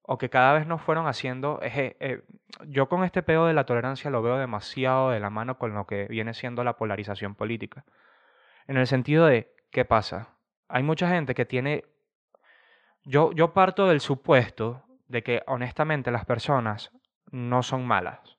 o 0.02 0.16
que 0.16 0.30
cada 0.30 0.52
vez 0.52 0.68
nos 0.68 0.80
fueron 0.80 1.08
haciendo, 1.08 1.58
eh, 1.62 2.22
yo 2.68 2.88
con 2.88 3.02
este 3.02 3.24
pedo 3.24 3.48
de 3.48 3.54
la 3.54 3.66
tolerancia 3.66 4.08
lo 4.08 4.22
veo 4.22 4.36
demasiado 4.36 5.10
de 5.10 5.18
la 5.18 5.28
mano 5.28 5.58
con 5.58 5.74
lo 5.74 5.88
que 5.88 6.04
viene 6.04 6.34
siendo 6.34 6.62
la 6.62 6.76
polarización 6.76 7.34
política. 7.34 7.84
En 8.68 8.76
el 8.76 8.86
sentido 8.86 9.26
de, 9.26 9.52
¿qué 9.72 9.84
pasa? 9.84 10.36
Hay 10.68 10.84
mucha 10.84 11.08
gente 11.08 11.34
que 11.34 11.46
tiene... 11.46 11.82
Yo, 13.02 13.32
yo 13.32 13.52
parto 13.52 13.88
del 13.88 14.00
supuesto 14.00 14.84
de 15.12 15.22
que 15.22 15.42
honestamente 15.46 16.10
las 16.10 16.24
personas 16.24 16.90
no 17.30 17.62
son 17.62 17.86
malas. 17.86 18.38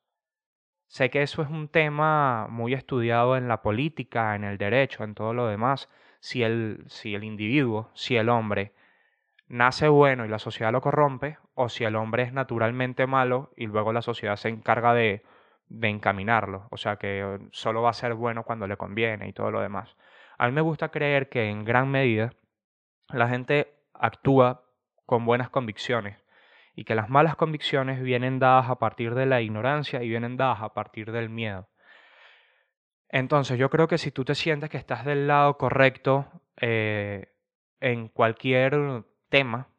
Sé 0.87 1.11
que 1.11 1.21
eso 1.21 1.43
es 1.43 1.49
un 1.49 1.69
tema 1.69 2.47
muy 2.49 2.73
estudiado 2.73 3.37
en 3.37 3.47
la 3.47 3.61
política, 3.61 4.35
en 4.35 4.43
el 4.43 4.57
derecho, 4.57 5.03
en 5.03 5.13
todo 5.13 5.35
lo 5.35 5.47
demás. 5.47 5.87
Si 6.19 6.41
el, 6.41 6.83
si 6.87 7.13
el 7.13 7.23
individuo, 7.23 7.91
si 7.93 8.15
el 8.17 8.27
hombre 8.27 8.73
nace 9.47 9.87
bueno 9.87 10.25
y 10.25 10.29
la 10.29 10.39
sociedad 10.39 10.71
lo 10.71 10.81
corrompe, 10.81 11.37
o 11.53 11.69
si 11.69 11.83
el 11.83 11.95
hombre 11.95 12.23
es 12.23 12.33
naturalmente 12.33 13.05
malo 13.05 13.51
y 13.55 13.67
luego 13.67 13.93
la 13.93 14.01
sociedad 14.01 14.35
se 14.35 14.49
encarga 14.49 14.95
de, 14.95 15.23
de 15.67 15.89
encaminarlo. 15.89 16.67
O 16.71 16.77
sea 16.77 16.95
que 16.95 17.39
solo 17.51 17.83
va 17.83 17.91
a 17.91 17.93
ser 17.93 18.15
bueno 18.15 18.43
cuando 18.43 18.65
le 18.65 18.77
conviene 18.77 19.27
y 19.27 19.33
todo 19.33 19.51
lo 19.51 19.61
demás. 19.61 19.95
A 20.39 20.47
mí 20.47 20.53
me 20.53 20.61
gusta 20.61 20.89
creer 20.89 21.29
que 21.29 21.49
en 21.49 21.65
gran 21.65 21.91
medida 21.91 22.33
la 23.09 23.29
gente 23.29 23.75
actúa 23.93 24.63
con 25.05 25.25
buenas 25.25 25.51
convicciones 25.51 26.22
y 26.75 26.85
que 26.85 26.95
las 26.95 27.09
malas 27.09 27.35
convicciones 27.35 28.01
vienen 28.01 28.39
dadas 28.39 28.69
a 28.69 28.75
partir 28.75 29.13
de 29.15 29.25
la 29.25 29.41
ignorancia 29.41 30.01
y 30.01 30.09
vienen 30.09 30.37
dadas 30.37 30.61
a 30.61 30.73
partir 30.73 31.11
del 31.11 31.29
miedo. 31.29 31.69
Entonces 33.09 33.59
yo 33.59 33.69
creo 33.69 33.87
que 33.87 33.99
si 33.99 34.11
tú 34.11 34.25
te 34.25 34.33
sientes 34.33 34.69
que 34.69 34.77
estás 34.77 35.05
del 35.05 35.27
lado 35.27 35.57
correcto 35.57 36.27
eh, 36.59 37.35
en 37.79 38.07
cualquier 38.07 39.03
tema, 39.29 39.69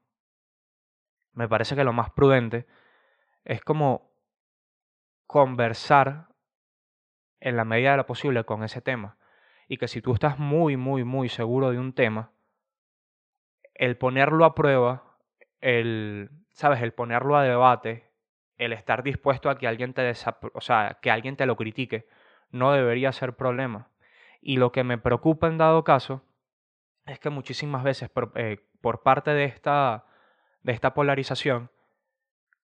me 1.32 1.48
parece 1.48 1.74
que 1.74 1.82
lo 1.82 1.92
más 1.92 2.10
prudente 2.10 2.66
es 3.44 3.60
como 3.60 4.12
conversar 5.26 6.28
en 7.40 7.56
la 7.56 7.64
medida 7.64 7.90
de 7.90 7.96
lo 7.98 8.06
posible 8.06 8.44
con 8.44 8.62
ese 8.62 8.80
tema. 8.80 9.18
Y 9.66 9.78
que 9.78 9.88
si 9.88 10.00
tú 10.00 10.14
estás 10.14 10.38
muy, 10.38 10.76
muy, 10.76 11.02
muy 11.02 11.28
seguro 11.28 11.70
de 11.70 11.78
un 11.78 11.92
tema, 11.92 12.30
el 13.74 13.96
ponerlo 13.96 14.44
a 14.44 14.54
prueba, 14.54 15.18
el 15.60 16.30
¿sabes? 16.54 16.80
El 16.80 16.92
ponerlo 16.92 17.36
a 17.36 17.42
debate, 17.42 18.10
el 18.56 18.72
estar 18.72 19.02
dispuesto 19.02 19.50
a 19.50 19.58
que 19.58 19.66
alguien 19.66 19.92
te, 19.92 20.12
o 20.54 20.60
sea, 20.60 20.98
que 21.02 21.10
alguien 21.10 21.36
te 21.36 21.46
lo 21.46 21.56
critique, 21.56 22.06
no 22.50 22.72
debería 22.72 23.12
ser 23.12 23.36
problema. 23.36 23.90
Y 24.40 24.56
lo 24.56 24.72
que 24.72 24.84
me 24.84 24.96
preocupa 24.96 25.48
en 25.48 25.58
dado 25.58 25.84
caso 25.84 26.22
es 27.06 27.18
que 27.18 27.30
muchísimas 27.30 27.82
veces 27.82 28.08
por, 28.08 28.32
eh, 28.36 28.58
parte 29.02 29.32
de 29.32 29.44
esta, 29.44 30.06
de 30.62 30.72
esta 30.72 30.94
polarización, 30.94 31.70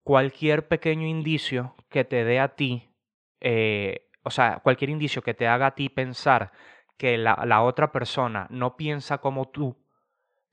cualquier 0.04 0.68
pequeño 0.68 1.08
indicio 1.08 1.76
que 1.90 2.04
te 2.04 2.24
dé 2.26 2.40
a 2.40 2.56
ti, 2.56 2.90
eh, 3.40 4.10
o 4.24 4.32
sea, 4.32 4.60
cualquier 4.64 4.90
indicio 4.90 5.22
que 5.22 5.34
te 5.34 5.48
haga 5.48 5.68
a 5.68 5.76
ti 5.76 5.90
pensar 5.90 6.52
que 6.98 7.18
la, 7.18 7.42
la 7.46 7.62
otra 7.62 7.92
persona 7.92 8.48
no 8.50 8.76
piensa 8.76 9.20
como 9.20 9.48
tú, 9.50 9.78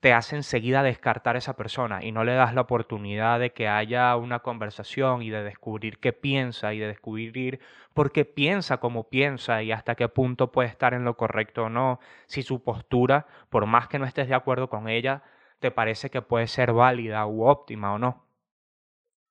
te 0.05 0.13
hace 0.13 0.35
enseguida 0.35 0.83
descartar 0.83 1.33
a 1.33 1.39
esa 1.39 1.55
persona 1.55 2.05
y 2.05 2.11
no 2.11 2.23
le 2.23 2.35
das 2.35 2.53
la 2.53 2.61
oportunidad 2.61 3.39
de 3.39 3.53
que 3.53 3.67
haya 3.67 4.15
una 4.17 4.41
conversación 4.41 5.23
y 5.23 5.31
de 5.31 5.41
descubrir 5.41 5.97
qué 5.97 6.13
piensa 6.13 6.75
y 6.75 6.77
de 6.77 6.85
descubrir 6.85 7.59
por 7.95 8.11
qué 8.11 8.23
piensa 8.23 8.77
como 8.77 9.09
piensa 9.09 9.63
y 9.63 9.71
hasta 9.71 9.95
qué 9.95 10.07
punto 10.07 10.51
puede 10.51 10.69
estar 10.69 10.93
en 10.93 11.05
lo 11.05 11.17
correcto 11.17 11.63
o 11.63 11.69
no, 11.69 11.99
si 12.27 12.43
su 12.43 12.63
postura, 12.63 13.25
por 13.49 13.65
más 13.65 13.87
que 13.87 13.97
no 13.97 14.05
estés 14.05 14.27
de 14.27 14.35
acuerdo 14.35 14.69
con 14.69 14.89
ella, 14.89 15.23
te 15.59 15.71
parece 15.71 16.11
que 16.11 16.21
puede 16.21 16.45
ser 16.45 16.71
válida 16.71 17.25
u 17.25 17.43
óptima 17.47 17.91
o 17.91 17.97
no. 17.97 18.27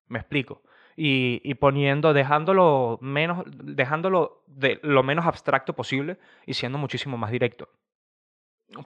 Me 0.08 0.18
explico. 0.18 0.64
Y, 0.96 1.40
y, 1.44 1.54
poniendo, 1.54 2.12
dejándolo 2.12 2.98
menos, 3.00 3.44
dejándolo 3.46 4.42
de 4.48 4.80
lo 4.82 5.04
menos 5.04 5.24
abstracto 5.26 5.74
posible 5.74 6.18
y 6.46 6.54
siendo 6.54 6.78
muchísimo 6.78 7.16
más 7.16 7.30
directo. 7.30 7.68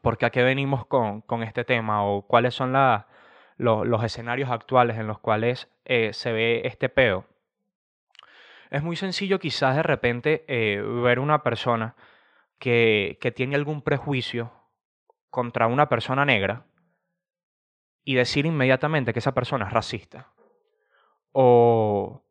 ¿Por 0.03 0.19
qué 0.19 0.27
a 0.27 0.31
qué 0.31 0.43
venimos 0.43 0.87
con, 0.87 1.21
con 1.23 1.43
este 1.43 1.65
tema 1.65 2.05
o 2.05 2.23
cuáles 2.23 2.55
son 2.55 2.73
la, 2.73 3.07
los 3.59 4.05
escenarios 4.05 4.51
actuales 4.51 4.99
en 4.99 5.07
los 5.07 5.19
cuales 5.19 5.69
eh, 5.85 6.13
se 6.13 6.33
ve 6.33 6.63
este 6.65 6.89
peo. 6.89 7.27
Es 8.71 8.83
muy 8.83 8.97
sencillo 8.97 9.39
quizás 9.39 9.77
de 9.77 9.83
repente 9.83 10.45
eh, 10.47 10.81
ver 10.81 11.19
una 11.19 11.43
persona 11.43 11.97
que, 12.59 13.19
que 13.21 13.33
tiene 13.33 13.57
algún 13.57 13.83
prejuicio 13.83 14.53
contra 15.31 15.67
una 15.67 15.89
persona 15.89 16.25
negra 16.25 16.67
y 18.05 18.15
decir 18.15 18.47
inmediatamente 18.47 19.13
que 19.13 19.19
esa 19.19 19.35
persona 19.35 19.67
es 19.67 19.73
racista. 19.73 20.33
O, 21.33 22.25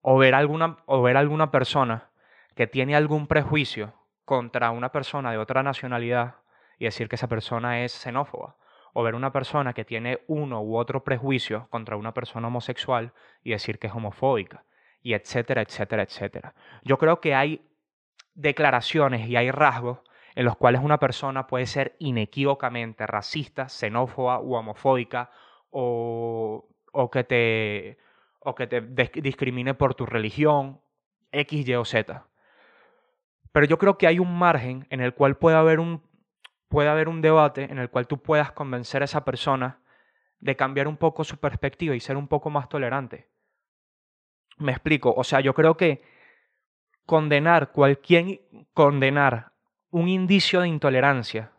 o, 0.00 0.18
ver 0.18 0.34
alguna, 0.34 0.78
o 0.86 1.02
ver 1.02 1.16
alguna 1.16 1.50
persona 1.50 2.10
que 2.54 2.66
tiene 2.66 2.96
algún 2.96 3.26
prejuicio 3.26 3.94
contra 4.24 4.70
una 4.70 4.90
persona 4.90 5.30
de 5.30 5.38
otra 5.38 5.62
nacionalidad 5.62 6.36
y 6.78 6.84
decir 6.84 7.08
que 7.08 7.16
esa 7.16 7.28
persona 7.28 7.84
es 7.84 7.92
xenófoba. 7.92 8.56
O 8.94 9.02
ver 9.02 9.14
una 9.14 9.32
persona 9.32 9.72
que 9.72 9.84
tiene 9.84 10.20
uno 10.26 10.62
u 10.62 10.76
otro 10.76 11.02
prejuicio 11.02 11.68
contra 11.70 11.96
una 11.96 12.12
persona 12.12 12.48
homosexual 12.48 13.12
y 13.42 13.50
decir 13.52 13.78
que 13.78 13.86
es 13.86 13.94
homofóbica. 13.94 14.64
Y 15.00 15.14
etcétera, 15.14 15.62
etcétera, 15.62 16.02
etcétera. 16.02 16.54
Yo 16.84 16.98
creo 16.98 17.20
que 17.20 17.34
hay 17.34 17.66
declaraciones 18.34 19.28
y 19.28 19.36
hay 19.36 19.50
rasgos 19.50 20.00
en 20.34 20.44
los 20.44 20.56
cuales 20.56 20.80
una 20.82 20.98
persona 20.98 21.46
puede 21.46 21.66
ser 21.66 21.96
inequívocamente 21.98 23.06
racista, 23.06 23.68
xenófoba 23.68 24.40
u 24.40 24.54
homofóbica 24.54 25.30
o, 25.70 26.68
o 26.92 27.10
que 27.10 27.24
te, 27.24 27.98
o 28.40 28.54
que 28.54 28.66
te 28.66 28.80
discrimine 29.20 29.74
por 29.74 29.94
tu 29.94 30.06
religión, 30.06 30.80
X, 31.32 31.68
Y 31.68 31.74
o 31.74 31.84
Z. 31.84 32.26
Pero 33.52 33.66
yo 33.66 33.78
creo 33.78 33.98
que 33.98 34.06
hay 34.06 34.18
un 34.18 34.38
margen 34.38 34.86
en 34.90 35.00
el 35.00 35.14
cual 35.14 35.36
puede 35.36 35.56
haber 35.56 35.80
un 35.80 36.02
puede 36.72 36.88
haber 36.88 37.10
un 37.10 37.20
debate 37.20 37.64
en 37.70 37.76
el 37.76 37.90
cual 37.90 38.06
tú 38.06 38.22
puedas 38.22 38.52
convencer 38.52 39.02
a 39.02 39.04
esa 39.04 39.26
persona 39.26 39.82
de 40.40 40.56
cambiar 40.56 40.88
un 40.88 40.96
poco 40.96 41.22
su 41.22 41.36
perspectiva 41.36 41.94
y 41.94 42.00
ser 42.00 42.16
un 42.16 42.28
poco 42.28 42.48
más 42.48 42.70
tolerante. 42.70 43.28
Me 44.56 44.72
explico, 44.72 45.12
o 45.14 45.22
sea, 45.22 45.40
yo 45.40 45.52
creo 45.52 45.76
que 45.76 46.02
condenar 47.04 47.72
cualquier 47.72 48.40
condenar 48.72 49.52
un 49.90 50.08
indicio 50.08 50.62
de 50.62 50.68
intolerancia 50.68 51.52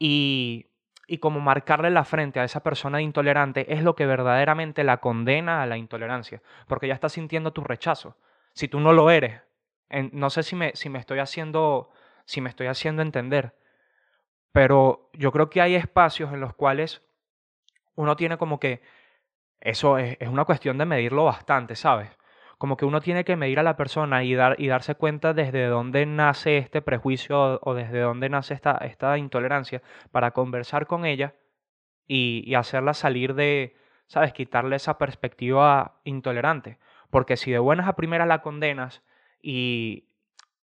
y 0.00 0.64
y 1.10 1.18
como 1.18 1.40
marcarle 1.40 1.88
la 1.88 2.04
frente 2.04 2.38
a 2.38 2.44
esa 2.44 2.62
persona 2.62 3.00
intolerante 3.00 3.72
es 3.72 3.82
lo 3.82 3.94
que 3.94 4.04
verdaderamente 4.04 4.84
la 4.84 4.98
condena 4.98 5.62
a 5.62 5.66
la 5.66 5.78
intolerancia, 5.78 6.42
porque 6.66 6.86
ya 6.86 6.92
está 6.92 7.08
sintiendo 7.08 7.54
tu 7.54 7.62
rechazo. 7.64 8.18
Si 8.52 8.68
tú 8.68 8.78
no 8.78 8.92
lo 8.92 9.10
eres, 9.10 9.40
no 10.12 10.28
sé 10.28 10.42
si 10.42 10.54
me, 10.54 10.72
si 10.74 10.90
me 10.90 10.98
estoy 10.98 11.20
haciendo 11.20 11.90
si 12.26 12.42
me 12.42 12.50
estoy 12.50 12.66
haciendo 12.66 13.00
entender. 13.00 13.54
Pero 14.52 15.10
yo 15.12 15.32
creo 15.32 15.50
que 15.50 15.60
hay 15.60 15.74
espacios 15.74 16.32
en 16.32 16.40
los 16.40 16.54
cuales 16.54 17.02
uno 17.94 18.16
tiene 18.16 18.38
como 18.38 18.58
que, 18.60 18.80
eso 19.60 19.98
es, 19.98 20.16
es 20.20 20.28
una 20.28 20.44
cuestión 20.44 20.78
de 20.78 20.84
medirlo 20.84 21.24
bastante, 21.24 21.76
¿sabes? 21.76 22.10
Como 22.58 22.76
que 22.76 22.84
uno 22.84 23.00
tiene 23.00 23.24
que 23.24 23.36
medir 23.36 23.58
a 23.60 23.62
la 23.62 23.76
persona 23.76 24.24
y, 24.24 24.34
dar, 24.34 24.56
y 24.58 24.68
darse 24.68 24.94
cuenta 24.94 25.32
desde 25.32 25.66
dónde 25.66 26.06
nace 26.06 26.58
este 26.58 26.82
prejuicio 26.82 27.60
o 27.62 27.74
desde 27.74 28.00
dónde 28.00 28.28
nace 28.28 28.54
esta, 28.54 28.78
esta 28.78 29.16
intolerancia 29.18 29.82
para 30.10 30.32
conversar 30.32 30.86
con 30.86 31.04
ella 31.04 31.34
y, 32.06 32.42
y 32.46 32.54
hacerla 32.54 32.94
salir 32.94 33.34
de, 33.34 33.76
¿sabes? 34.06 34.32
Quitarle 34.32 34.76
esa 34.76 34.98
perspectiva 34.98 36.00
intolerante. 36.04 36.78
Porque 37.10 37.36
si 37.36 37.50
de 37.50 37.58
buenas 37.58 37.88
a 37.88 37.96
primeras 37.96 38.26
la 38.26 38.42
condenas 38.42 39.02
y, 39.40 40.07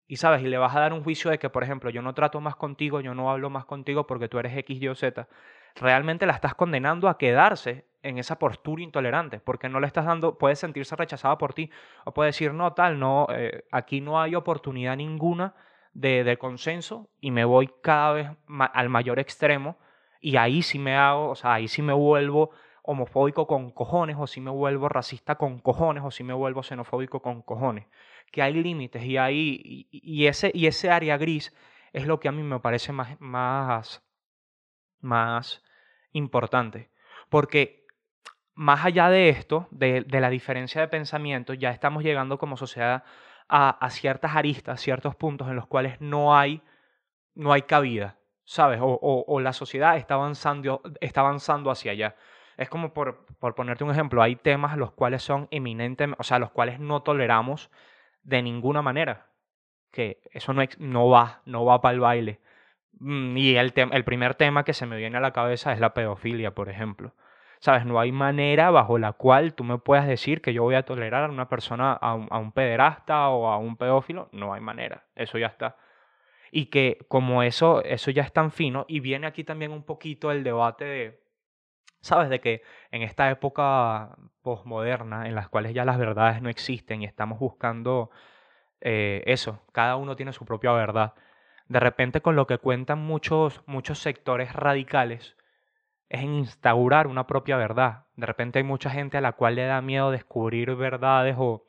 y 0.07 0.17
sabes, 0.17 0.43
y 0.43 0.47
le 0.47 0.59
vas 0.59 0.75
a 0.77 0.81
dar 0.81 0.93
un 0.93 1.03
juicio 1.03 1.31
de 1.31 1.39
que, 1.39 1.49
por 1.49 1.63
ejemplo, 1.63 1.91
yo 1.91 2.03
no 2.03 2.15
trato 2.15 2.41
más 2.41 2.57
contigo, 2.57 3.01
yo 3.01 3.15
no 3.15 3.31
hablo 3.31 3.49
más 3.51 3.65
contigo 3.65 4.07
porque 4.07 4.29
tú 4.29 4.39
eres 4.39 4.57
X, 4.57 4.81
Y 4.81 4.89
o 4.89 4.95
Z, 4.95 5.27
realmente 5.77 6.27
la 6.27 6.35
estás 6.35 6.55
condenando 6.55 7.09
a 7.09 7.17
quedarse 7.19 7.87
en 8.03 8.19
esa 8.19 8.39
postura 8.39 8.83
intolerante, 8.83 9.41
porque 9.41 9.69
no 9.69 9.81
le 9.81 9.87
estás 9.87 10.05
dando, 10.05 10.37
puede 10.37 10.57
sentirse 10.57 10.95
rechazada 10.95 11.39
por 11.39 11.55
ti, 11.55 11.71
o 12.05 12.13
puede 12.13 12.29
decir, 12.29 12.53
no, 12.53 12.75
tal, 12.75 12.99
no, 12.99 13.27
eh, 13.31 13.65
aquí 13.71 14.03
no 14.03 14.21
hay 14.21 14.35
oportunidad 14.35 14.97
ninguna 14.97 15.55
de, 15.95 16.23
de, 16.23 16.37
consenso 16.37 17.09
y 17.21 17.31
me 17.31 17.45
voy 17.45 17.71
cada 17.83 18.13
vez 18.13 18.31
al 18.49 18.89
mayor 18.91 19.19
extremo 19.21 19.79
y 20.21 20.37
ahí 20.37 20.61
sí 20.63 20.79
me 20.79 20.97
hago, 20.97 21.31
o 21.31 21.35
sea, 21.35 21.55
ahí 21.55 21.69
sí 21.69 21.81
me 21.81 21.93
vuelvo 21.95 22.51
homofóbico 22.83 23.47
con 23.47 23.71
cojones, 23.71 24.17
o 24.19 24.27
si 24.27 24.43
me 24.43 24.51
vuelvo 24.51 24.91
racista 24.91 25.37
con 25.37 25.59
cojones, 25.61 26.03
o 26.05 26.11
si 26.11 26.23
me 26.25 26.35
vuelvo 26.35 26.63
xenofóbico 26.63 27.23
con 27.23 27.41
cojones 27.41 27.87
que 28.31 28.43
hay 28.43 28.55
límites 28.55 29.05
y, 29.05 29.17
hay, 29.17 29.89
y, 29.91 30.27
ese, 30.27 30.51
y 30.55 30.67
ese 30.67 30.91
área 30.91 31.17
gris 31.17 31.55
es 31.93 32.07
lo 32.07 32.19
que 32.19 32.29
a 32.29 32.33
mí 32.33 32.43
me 32.43 32.61
parece 32.61 32.93
más, 32.93 33.17
más, 33.21 34.03
más 35.01 35.63
importante. 36.13 36.91
Porque 37.29 37.87
más 38.55 38.85
allá 38.85 39.09
de 39.11 39.29
esto, 39.29 39.69
de, 39.71 40.03
de, 40.03 40.21
la 40.21 40.31
diferencia 40.31 40.81
de 40.81 40.89
pensamiento, 40.89 41.55
ya 41.55 41.71
estamos 41.71 42.03
llegando 42.03 42.39
como 42.39 42.57
sociedad 42.57 43.05
a, 43.49 43.89
ciertas 43.91 44.35
aristas, 44.35 44.81
ciertos 44.81 45.15
puntos 45.15 45.49
en 45.49 45.57
los 45.57 45.67
cuales 45.67 46.01
no 46.01 46.37
hay, 46.37 46.63
no 47.35 47.53
hay 47.53 47.63
cabida, 47.63 48.19
¿sabes? 48.45 48.81
O, 48.83 49.25
o, 49.27 49.41
la 49.41 49.53
sociedad 49.53 49.97
está 49.97 50.15
avanzando, 50.15 50.83
está 51.01 51.21
avanzando 51.21 51.71
hacia 51.71 51.93
allá. 51.93 52.17
Es 52.57 52.69
como 52.69 52.95
por, 52.95 53.27
por 53.39 53.55
ponerte 53.55 53.85
un 53.85 53.91
ejemplo, 53.91 54.23
hay 54.23 54.37
temas 54.37 54.77
los 54.77 54.93
cuales 54.93 55.23
son 55.23 55.49
eminentes, 55.51 56.09
o 56.19 56.23
sea, 56.23 56.39
los 56.39 56.51
cuales 56.51 56.81
no 56.81 57.03
toleramos 57.03 57.71
de 58.25 58.43
ninguna 58.43 58.83
manera. 58.83 59.29
Que 59.93 60.21
eso 60.33 60.53
no, 60.53 60.63
no 60.79 61.09
va, 61.09 61.43
no 61.45 61.65
va 61.65 61.81
para 61.81 61.95
el 61.95 62.01
baile. 62.01 62.41
Mm, 62.99 63.37
y 63.37 63.57
el, 63.57 63.73
el 63.77 64.05
primer 64.05 64.35
tema 64.35 64.65
que 64.65 64.75
se 64.75 64.87
me 64.87 64.97
viene 64.97 65.19
a 65.19 65.21
la 65.21 65.33
cabeza 65.33 65.73
es 65.73 65.81
la 65.81 65.95
pedofilia, 65.95 66.55
por 66.55 66.69
ejemplo. 66.69 67.15
¿Sabes? 67.61 67.87
No 67.87 67.99
hay 68.01 68.13
manera 68.13 68.71
bajo 68.71 68.99
la 68.99 69.13
cual 69.13 69.55
tú 69.55 69.65
me 69.65 69.79
puedas 69.79 70.07
decir 70.07 70.43
que 70.43 70.53
yo 70.53 70.63
voy 70.65 70.75
a 70.75 70.85
tolerar 70.85 71.25
a 71.25 71.33
una 71.33 71.49
persona, 71.49 71.93
a 71.93 72.15
un, 72.15 72.29
a 72.31 72.39
un 72.39 72.53
pederasta 72.53 73.29
o 73.31 73.49
a 73.49 73.59
un 73.59 73.77
pedófilo. 73.77 74.29
No 74.33 74.53
hay 74.53 74.61
manera. 74.61 75.05
Eso 75.15 75.39
ya 75.39 75.47
está. 75.47 75.77
Y 76.51 76.67
que 76.67 76.99
como 77.09 77.43
eso, 77.43 77.83
eso 77.85 78.11
ya 78.11 78.23
es 78.23 78.33
tan 78.33 78.53
fino, 78.53 78.85
y 78.89 79.01
viene 79.01 79.27
aquí 79.27 79.45
también 79.45 79.73
un 79.73 79.85
poquito 79.85 80.31
el 80.31 80.45
debate 80.45 80.85
de, 80.85 81.24
¿sabes? 82.05 82.29
De 82.29 82.41
que 82.41 82.63
en 82.91 83.03
esta 83.03 83.31
época 83.31 84.17
posmoderna, 84.43 85.27
en 85.27 85.35
las 85.35 85.49
cuales 85.49 85.75
ya 85.75 85.85
las 85.85 85.99
verdades 85.99 86.43
no 86.43 86.51
existen 86.51 87.03
y 87.03 87.07
estamos 87.07 87.39
buscando 87.39 88.11
eh, 88.81 89.23
eso, 89.27 89.63
cada 89.73 89.97
uno 89.97 90.15
tiene 90.17 90.33
su 90.33 90.45
propia 90.45 90.73
verdad. 90.73 91.15
De 91.67 91.81
repente 91.81 92.21
con 92.21 92.37
lo 92.37 92.47
que 92.47 92.59
cuentan 92.59 92.99
muchos, 93.01 93.63
muchos 93.67 93.99
sectores 94.01 94.53
radicales, 94.53 95.37
es 96.11 96.21
en 96.23 96.35
instaurar 96.35 97.07
una 97.07 97.27
propia 97.27 97.57
verdad. 97.57 98.05
De 98.17 98.27
repente 98.27 98.59
hay 98.59 98.65
mucha 98.65 98.91
gente 98.91 99.17
a 99.17 99.23
la 99.23 99.33
cual 99.33 99.55
le 99.57 99.65
da 99.65 99.81
miedo 99.81 100.11
descubrir 100.11 100.75
verdades 100.77 101.37
o, 101.39 101.67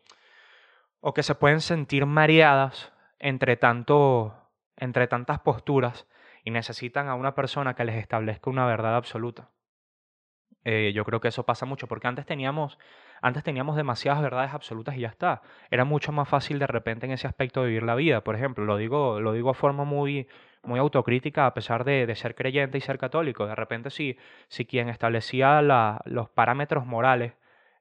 o 1.00 1.14
que 1.14 1.24
se 1.24 1.36
pueden 1.36 1.62
sentir 1.62 2.06
mareadas 2.06 2.92
entre, 3.20 3.56
tanto, 3.56 4.36
entre 4.76 5.08
tantas 5.08 5.40
posturas 5.40 6.08
y 6.44 6.52
necesitan 6.52 7.08
a 7.08 7.16
una 7.16 7.36
persona 7.36 7.74
que 7.74 7.86
les 7.86 7.96
establezca 7.96 8.50
una 8.50 8.66
verdad 8.66 8.98
absoluta. 8.98 9.50
Eh, 10.66 10.92
yo 10.94 11.06
creo 11.06 11.22
que 11.22 11.28
eso 11.30 11.46
pasa 11.46 11.66
mucho, 11.66 11.88
porque 11.88 12.08
antes 12.08 12.26
teníamos, 12.26 12.78
antes 13.22 13.44
teníamos 13.44 13.76
demasiadas 13.76 14.22
verdades 14.22 14.54
absolutas 14.54 14.98
y 14.98 15.02
ya 15.02 15.10
está. 15.10 15.42
Era 15.70 15.86
mucho 15.86 16.12
más 16.12 16.28
fácil 16.28 16.60
de 16.60 16.68
repente 16.68 17.06
en 17.06 17.12
ese 17.14 17.28
aspecto 17.28 17.64
vivir 17.64 17.84
la 17.84 17.96
vida. 17.96 18.22
Por 18.24 18.36
ejemplo, 18.36 18.66
lo 18.66 18.78
digo, 18.78 19.20
lo 19.22 19.32
digo 19.34 19.52
a 19.52 19.54
forma 19.54 19.84
muy, 19.86 20.28
muy 20.64 20.80
autocrítica, 20.80 21.46
a 21.46 21.54
pesar 21.54 21.84
de, 21.86 22.06
de 22.08 22.16
ser 22.16 22.36
creyente 22.36 22.78
y 22.78 22.82
ser 22.82 22.98
católico. 22.98 23.46
De 23.46 23.56
repente, 23.56 23.90
si, 23.92 24.18
si 24.48 24.66
quien 24.66 24.90
establecía 24.90 25.62
los 25.62 26.30
parámetros 26.30 26.86
morales 26.86 27.34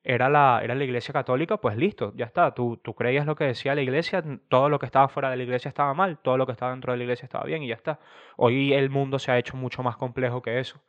era 0.02 0.28
la, 0.28 0.60
era 0.62 0.74
la 0.74 0.84
iglesia 0.84 1.12
católica, 1.14 1.56
pues 1.56 1.76
listo, 1.78 2.12
ya 2.14 2.26
está. 2.26 2.52
Tú, 2.54 2.76
tú 2.76 2.94
creías 2.94 3.26
lo 3.26 3.34
que 3.36 3.44
decía 3.44 3.74
la 3.74 3.80
iglesia, 3.82 4.22
todo 4.48 4.68
lo 4.68 4.78
que 4.78 4.86
estaba 4.86 5.08
fuera 5.08 5.30
de 5.30 5.36
la 5.38 5.42
iglesia 5.44 5.70
estaba 5.70 5.94
mal, 5.94 6.18
todo 6.18 6.36
lo 6.36 6.44
que 6.46 6.52
estaba 6.52 6.72
dentro 6.72 6.92
de 6.92 6.98
la 6.98 7.04
iglesia 7.04 7.24
estaba 7.24 7.44
bien 7.44 7.62
y 7.62 7.68
ya 7.68 7.74
está. 7.74 7.98
Hoy 8.36 8.74
el 8.74 8.90
mundo 8.90 9.18
se 9.18 9.32
ha 9.32 9.38
hecho 9.38 9.56
mucho 9.56 9.82
más 9.82 9.96
complejo 9.96 10.42
que 10.42 10.60
eso, 10.60 10.82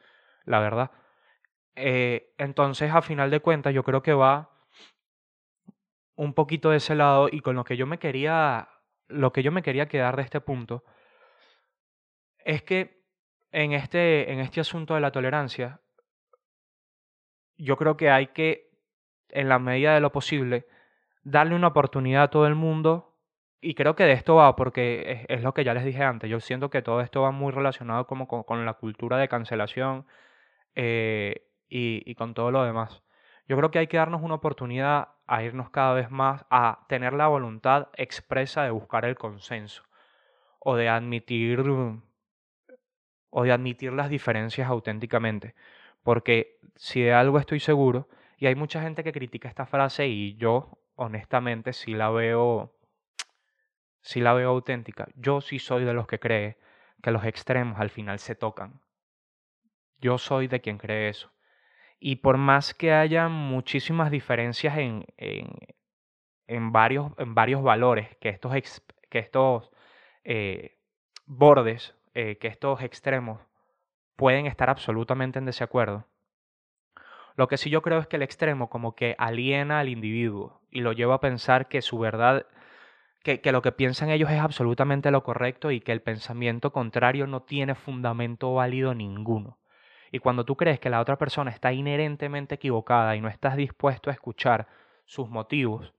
la 0.45 0.59
verdad. 0.59 0.91
Eh, 1.75 2.33
entonces, 2.37 2.91
a 2.91 3.01
final 3.01 3.29
de 3.31 3.39
cuentas, 3.39 3.73
yo 3.73 3.83
creo 3.83 4.01
que 4.01 4.13
va 4.13 4.51
un 6.15 6.33
poquito 6.33 6.69
de 6.69 6.77
ese 6.77 6.95
lado 6.95 7.27
y 7.31 7.41
con 7.41 7.55
lo 7.55 7.63
que 7.65 7.77
yo 7.77 7.85
me 7.87 7.99
quería, 7.99 8.69
lo 9.07 9.33
que 9.33 9.43
yo 9.43 9.51
me 9.51 9.61
quería 9.61 9.87
quedar 9.87 10.15
de 10.15 10.23
este 10.23 10.39
punto 10.41 10.83
es 12.45 12.61
que 12.63 13.03
en 13.51 13.73
este, 13.73 14.31
en 14.31 14.39
este 14.39 14.61
asunto 14.61 14.93
de 14.93 15.01
la 15.01 15.11
tolerancia, 15.11 15.81
yo 17.57 17.75
creo 17.77 17.97
que 17.97 18.09
hay 18.09 18.27
que, 18.27 18.69
en 19.29 19.49
la 19.49 19.59
medida 19.59 19.93
de 19.93 20.01
lo 20.01 20.11
posible, 20.11 20.67
darle 21.23 21.55
una 21.55 21.67
oportunidad 21.67 22.23
a 22.23 22.29
todo 22.29 22.47
el 22.47 22.55
mundo. 22.55 23.17
Y 23.61 23.73
creo 23.73 23.95
que 23.95 24.03
de 24.03 24.11
esto 24.13 24.35
va, 24.35 24.55
porque 24.55 25.25
es, 25.27 25.41
lo 25.41 25.53
que 25.53 25.63
ya 25.63 25.73
les 25.73 25.85
dije 25.85 26.03
antes. 26.03 26.29
Yo 26.29 26.39
siento 26.39 26.69
que 26.69 26.81
todo 26.81 27.01
esto 27.01 27.21
va 27.21 27.31
muy 27.31 27.51
relacionado 27.51 28.05
como 28.05 28.27
con, 28.27 28.65
la 28.65 28.73
cultura 28.73 29.17
de 29.17 29.27
cancelación. 29.27 30.05
Eh, 30.75 31.47
y, 32.05 32.15
con 32.15 32.33
todo 32.33 32.51
lo 32.51 32.63
demás. 32.63 33.03
Yo 33.47 33.57
creo 33.57 33.71
que 33.71 33.79
hay 33.79 33.87
que 33.87 33.97
darnos 33.97 34.21
una 34.21 34.35
oportunidad 34.35 35.09
a 35.27 35.43
irnos 35.43 35.69
cada 35.69 35.93
vez 35.93 36.09
más 36.11 36.45
a 36.49 36.85
tener 36.87 37.13
la 37.13 37.27
voluntad 37.27 37.89
expresa 37.95 38.63
de 38.63 38.71
buscar 38.71 39.05
el 39.05 39.15
consenso 39.15 39.83
o 40.59 40.75
de 40.75 40.89
admitir 40.89 41.63
o 43.29 43.43
de 43.43 43.51
admitir 43.51 43.93
las 43.93 44.09
diferencias 44.09 44.67
auténticamente, 44.67 45.55
porque 46.03 46.59
si 46.75 47.01
de 47.01 47.13
algo 47.13 47.37
estoy 47.37 47.59
seguro 47.59 48.07
y 48.37 48.47
hay 48.47 48.55
mucha 48.55 48.81
gente 48.81 49.03
que 49.03 49.11
critica 49.11 49.49
esta 49.49 49.65
frase 49.65 50.07
y 50.07 50.35
yo 50.35 50.79
honestamente 50.95 51.73
sí 51.73 51.93
la 51.93 52.09
veo 52.09 52.73
sí 54.01 54.21
la 54.21 54.33
veo 54.33 54.49
auténtica. 54.51 55.07
Yo 55.15 55.41
sí 55.41 55.59
soy 55.59 55.83
de 55.83 55.93
los 55.93 56.07
que 56.07 56.19
cree 56.19 56.57
que 57.01 57.11
los 57.11 57.25
extremos 57.25 57.79
al 57.79 57.89
final 57.89 58.19
se 58.19 58.35
tocan. 58.35 58.81
Yo 59.99 60.17
soy 60.17 60.47
de 60.47 60.61
quien 60.61 60.77
cree 60.77 61.09
eso. 61.09 61.34
Y 61.99 62.17
por 62.17 62.37
más 62.37 62.73
que 62.73 62.93
haya 62.93 63.27
muchísimas 63.29 64.11
diferencias 64.11 64.77
en, 64.77 65.05
en, 66.47 66.71
varios, 66.71 67.11
en 67.17 67.35
varios 67.35 67.63
valores, 67.63 68.15
que 68.19 68.29
estos, 68.29 68.53
que 69.09 69.19
estos 69.19 69.71
eh, 70.23 70.77
bordes, 71.25 71.95
eh, 72.13 72.37
que 72.37 72.47
estos 72.47 72.81
extremos 72.81 73.41
pueden 74.15 74.45
estar 74.45 74.69
absolutamente 74.69 75.39
en 75.39 75.45
desacuerdo, 75.45 76.07
lo 77.35 77.47
que 77.47 77.57
sí 77.57 77.69
yo 77.69 77.81
creo 77.81 77.99
es 77.99 78.07
que 78.07 78.15
el 78.15 78.21
extremo 78.21 78.69
como 78.69 78.95
que 78.95 79.15
aliena 79.17 79.79
al 79.79 79.89
individuo 79.89 80.61
y 80.71 80.81
lo 80.81 80.93
lleva 80.93 81.15
a 81.15 81.19
pensar 81.19 81.67
que 81.67 81.81
su 81.81 81.99
verdad, 81.99 82.45
que, 83.23 83.41
que, 83.41 83.51
lo 83.51 83.61
que 83.61 83.73
piensan 83.73 84.09
ellos 84.09 84.31
es 84.31 84.39
absolutamente 84.39 85.11
lo 85.11 85.23
correcto 85.23 85.71
y 85.71 85.81
que 85.81 85.91
el 85.91 86.01
pensamiento 86.01 86.71
contrario 86.71 87.27
no 87.27 87.41
tiene 87.41 87.75
fundamento 87.75 88.53
válido 88.53 88.93
ninguno. 88.93 89.57
Y 90.11 90.19
cuando 90.19 90.45
tú 90.45 90.55
crees 90.55 90.79
que 90.79 90.89
la 90.89 91.01
otra 91.01 91.17
persona 91.17 91.51
está 91.51 91.73
inherentemente 91.73 92.55
equivocada 92.55 93.15
y 93.15 93.21
no 93.21 93.27
estás 93.27 93.55
dispuesto 93.57 94.09
a 94.09 94.13
escuchar 94.13 94.67
sus 95.05 95.29
motivos 95.29 95.93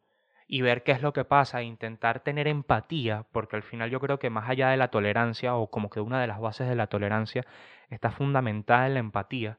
y 0.49 0.63
ver 0.63 0.83
qué 0.85 0.93
es 0.93 1.03
lo 1.03 1.13
que 1.13 1.25
pasa 1.25 1.61
e 1.61 1.65
intentar 1.65 2.21
tener 2.21 2.47
empatía, 2.47 3.27
porque 3.33 3.57
al 3.57 3.63
final 3.63 3.91
yo 3.91 4.01
creo 4.01 4.19
que 4.19 4.31
más 4.31 4.49
allá 4.49 4.69
de 4.69 4.77
la 4.77 4.89
tolerancia 4.89 5.57
o 5.57 5.71
como 5.71 5.91
que 5.91 6.01
una 6.01 6.21
de 6.21 6.29
las 6.29 6.41
bases 6.41 6.69
de 6.69 6.77
la 6.77 6.87
tolerancia 6.87 7.45
está 7.91 8.11
fundamentada 8.11 8.87
en 8.87 8.95
la 8.95 9.01
empatía. 9.01 9.59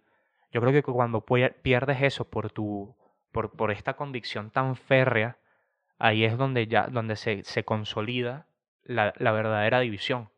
Yo 0.52 0.62
creo 0.62 0.72
que 0.72 0.84
cuando 0.84 1.26
pierdes 1.26 2.02
eso 2.02 2.30
por 2.30 2.52
tu 2.52 2.96
por, 3.32 3.52
por 3.52 3.72
esta 3.72 3.96
convicción 3.96 4.50
tan 4.50 4.76
férrea, 4.76 5.38
ahí 6.00 6.24
es 6.24 6.38
donde 6.38 6.68
ya 6.68 6.88
donde 6.88 7.16
se, 7.18 7.44
se 7.44 7.66
consolida 7.66 8.48
la, 8.84 9.14
la 9.18 9.32
verdadera 9.32 9.82
división. 9.82 10.30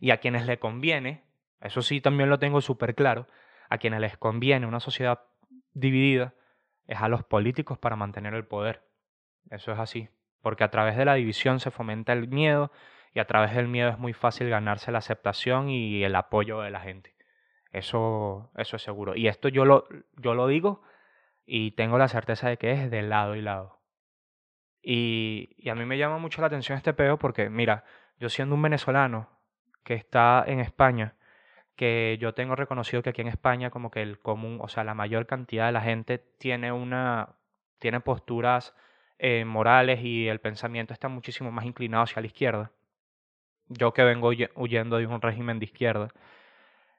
Y 0.00 0.12
a 0.12 0.16
quienes 0.16 0.46
le 0.46 0.58
conviene 0.58 1.22
eso 1.60 1.82
sí 1.82 2.00
también 2.00 2.30
lo 2.30 2.38
tengo 2.38 2.60
súper 2.60 2.94
claro. 2.94 3.26
A 3.68 3.78
quienes 3.78 4.00
les 4.00 4.16
conviene 4.16 4.66
una 4.66 4.80
sociedad 4.80 5.20
dividida 5.72 6.34
es 6.86 7.00
a 7.00 7.08
los 7.08 7.22
políticos 7.22 7.78
para 7.78 7.96
mantener 7.96 8.34
el 8.34 8.46
poder. 8.46 8.82
Eso 9.50 9.72
es 9.72 9.78
así. 9.78 10.08
Porque 10.42 10.64
a 10.64 10.70
través 10.70 10.96
de 10.96 11.04
la 11.04 11.14
división 11.14 11.60
se 11.60 11.70
fomenta 11.70 12.12
el 12.12 12.28
miedo 12.28 12.72
y 13.12 13.20
a 13.20 13.26
través 13.26 13.54
del 13.54 13.68
miedo 13.68 13.90
es 13.90 13.98
muy 13.98 14.12
fácil 14.12 14.48
ganarse 14.48 14.90
la 14.90 14.98
aceptación 14.98 15.68
y 15.68 16.02
el 16.02 16.16
apoyo 16.16 16.60
de 16.60 16.70
la 16.70 16.80
gente. 16.80 17.14
Eso, 17.72 18.50
eso 18.56 18.76
es 18.76 18.82
seguro. 18.82 19.14
Y 19.14 19.28
esto 19.28 19.48
yo 19.48 19.64
lo, 19.64 19.86
yo 20.16 20.34
lo 20.34 20.46
digo 20.46 20.82
y 21.46 21.72
tengo 21.72 21.98
la 21.98 22.08
certeza 22.08 22.48
de 22.48 22.56
que 22.56 22.72
es 22.72 22.90
de 22.90 23.02
lado 23.02 23.36
y 23.36 23.42
lado. 23.42 23.80
Y, 24.82 25.50
y 25.58 25.68
a 25.68 25.74
mí 25.74 25.84
me 25.84 25.98
llama 25.98 26.18
mucho 26.18 26.40
la 26.40 26.46
atención 26.46 26.78
este 26.78 26.94
peo 26.94 27.18
porque, 27.18 27.50
mira, 27.50 27.84
yo 28.18 28.28
siendo 28.28 28.54
un 28.54 28.62
venezolano 28.62 29.28
que 29.84 29.94
está 29.94 30.44
en 30.46 30.60
España, 30.60 31.16
que 31.80 32.18
yo 32.20 32.34
tengo 32.34 32.56
reconocido 32.56 33.02
que 33.02 33.08
aquí 33.08 33.22
en 33.22 33.28
España 33.28 33.70
como 33.70 33.90
que 33.90 34.02
el 34.02 34.18
común, 34.18 34.58
o 34.60 34.68
sea, 34.68 34.84
la 34.84 34.92
mayor 34.92 35.24
cantidad 35.24 35.64
de 35.64 35.72
la 35.72 35.80
gente 35.80 36.18
tiene 36.18 36.72
una 36.72 37.36
tiene 37.78 38.00
posturas 38.00 38.74
eh, 39.18 39.46
morales 39.46 40.00
y 40.04 40.28
el 40.28 40.40
pensamiento 40.40 40.92
está 40.92 41.08
muchísimo 41.08 41.50
más 41.50 41.64
inclinado 41.64 42.02
hacia 42.02 42.20
la 42.20 42.26
izquierda. 42.26 42.72
Yo 43.68 43.94
que 43.94 44.02
vengo 44.02 44.30
huyendo 44.56 44.98
de 44.98 45.06
un 45.06 45.22
régimen 45.22 45.58
de 45.58 45.64
izquierda, 45.64 46.08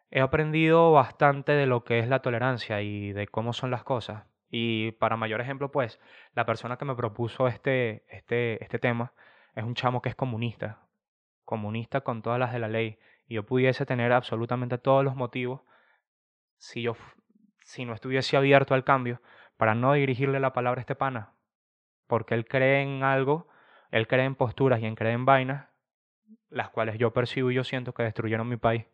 he 0.09 0.19
aprendido 0.19 0.91
bastante 0.91 1.51
de 1.51 1.67
lo 1.67 1.83
que 1.83 1.99
es 1.99 2.07
la 2.07 2.23
tolerancia 2.23 2.81
y 2.81 3.13
de 3.13 3.27
cómo 3.27 3.53
son 3.53 3.69
las 3.69 3.83
cosas. 3.83 4.23
Y 4.49 4.93
para 4.93 5.15
mayor 5.15 5.41
ejemplo, 5.41 5.69
pues, 5.71 5.99
la 6.33 6.47
persona 6.47 6.77
que 6.77 6.85
me 6.85 6.95
propuso 6.95 7.47
este, 7.47 8.03
este, 8.09 8.63
este 8.63 8.79
tema 8.79 9.13
es 9.53 9.63
un 9.63 9.75
chamo 9.75 10.01
que 10.01 10.09
es 10.09 10.15
comunista, 10.15 10.79
comunista 11.45 12.01
con 12.01 12.23
todas 12.23 12.39
las 12.39 12.51
de 12.51 12.59
la 12.59 12.67
ley 12.67 12.97
yo 13.33 13.45
pudiese 13.45 13.85
tener 13.85 14.11
absolutamente 14.11 14.77
todos 14.77 15.03
los 15.03 15.15
motivos 15.15 15.61
si 16.57 16.81
yo 16.81 16.95
si 17.63 17.85
no 17.85 17.93
estuviese 17.93 18.37
abierto 18.37 18.73
al 18.73 18.83
cambio 18.83 19.21
para 19.57 19.75
no 19.75 19.93
dirigirle 19.93 20.39
la 20.39 20.53
palabra 20.53 20.79
a 20.79 20.83
este 20.83 20.95
pana 20.95 21.33
porque 22.07 22.33
él 22.33 22.45
cree 22.45 22.81
en 22.81 23.03
algo 23.03 23.47
él 23.91 24.07
cree 24.07 24.25
en 24.25 24.35
posturas 24.35 24.81
y 24.81 24.85
en 24.85 24.95
cree 24.95 25.13
en 25.13 25.25
vainas 25.25 25.71
las 26.51 26.69
cuales 26.69 26.97
yo 26.97 27.11
percibo 27.13 27.49
y 27.49 27.55
yo 27.55 27.63
siento 27.63 27.93
que 27.93 28.03
destruyeron 28.03 28.47
mi 28.47 28.57
país. 28.57 28.85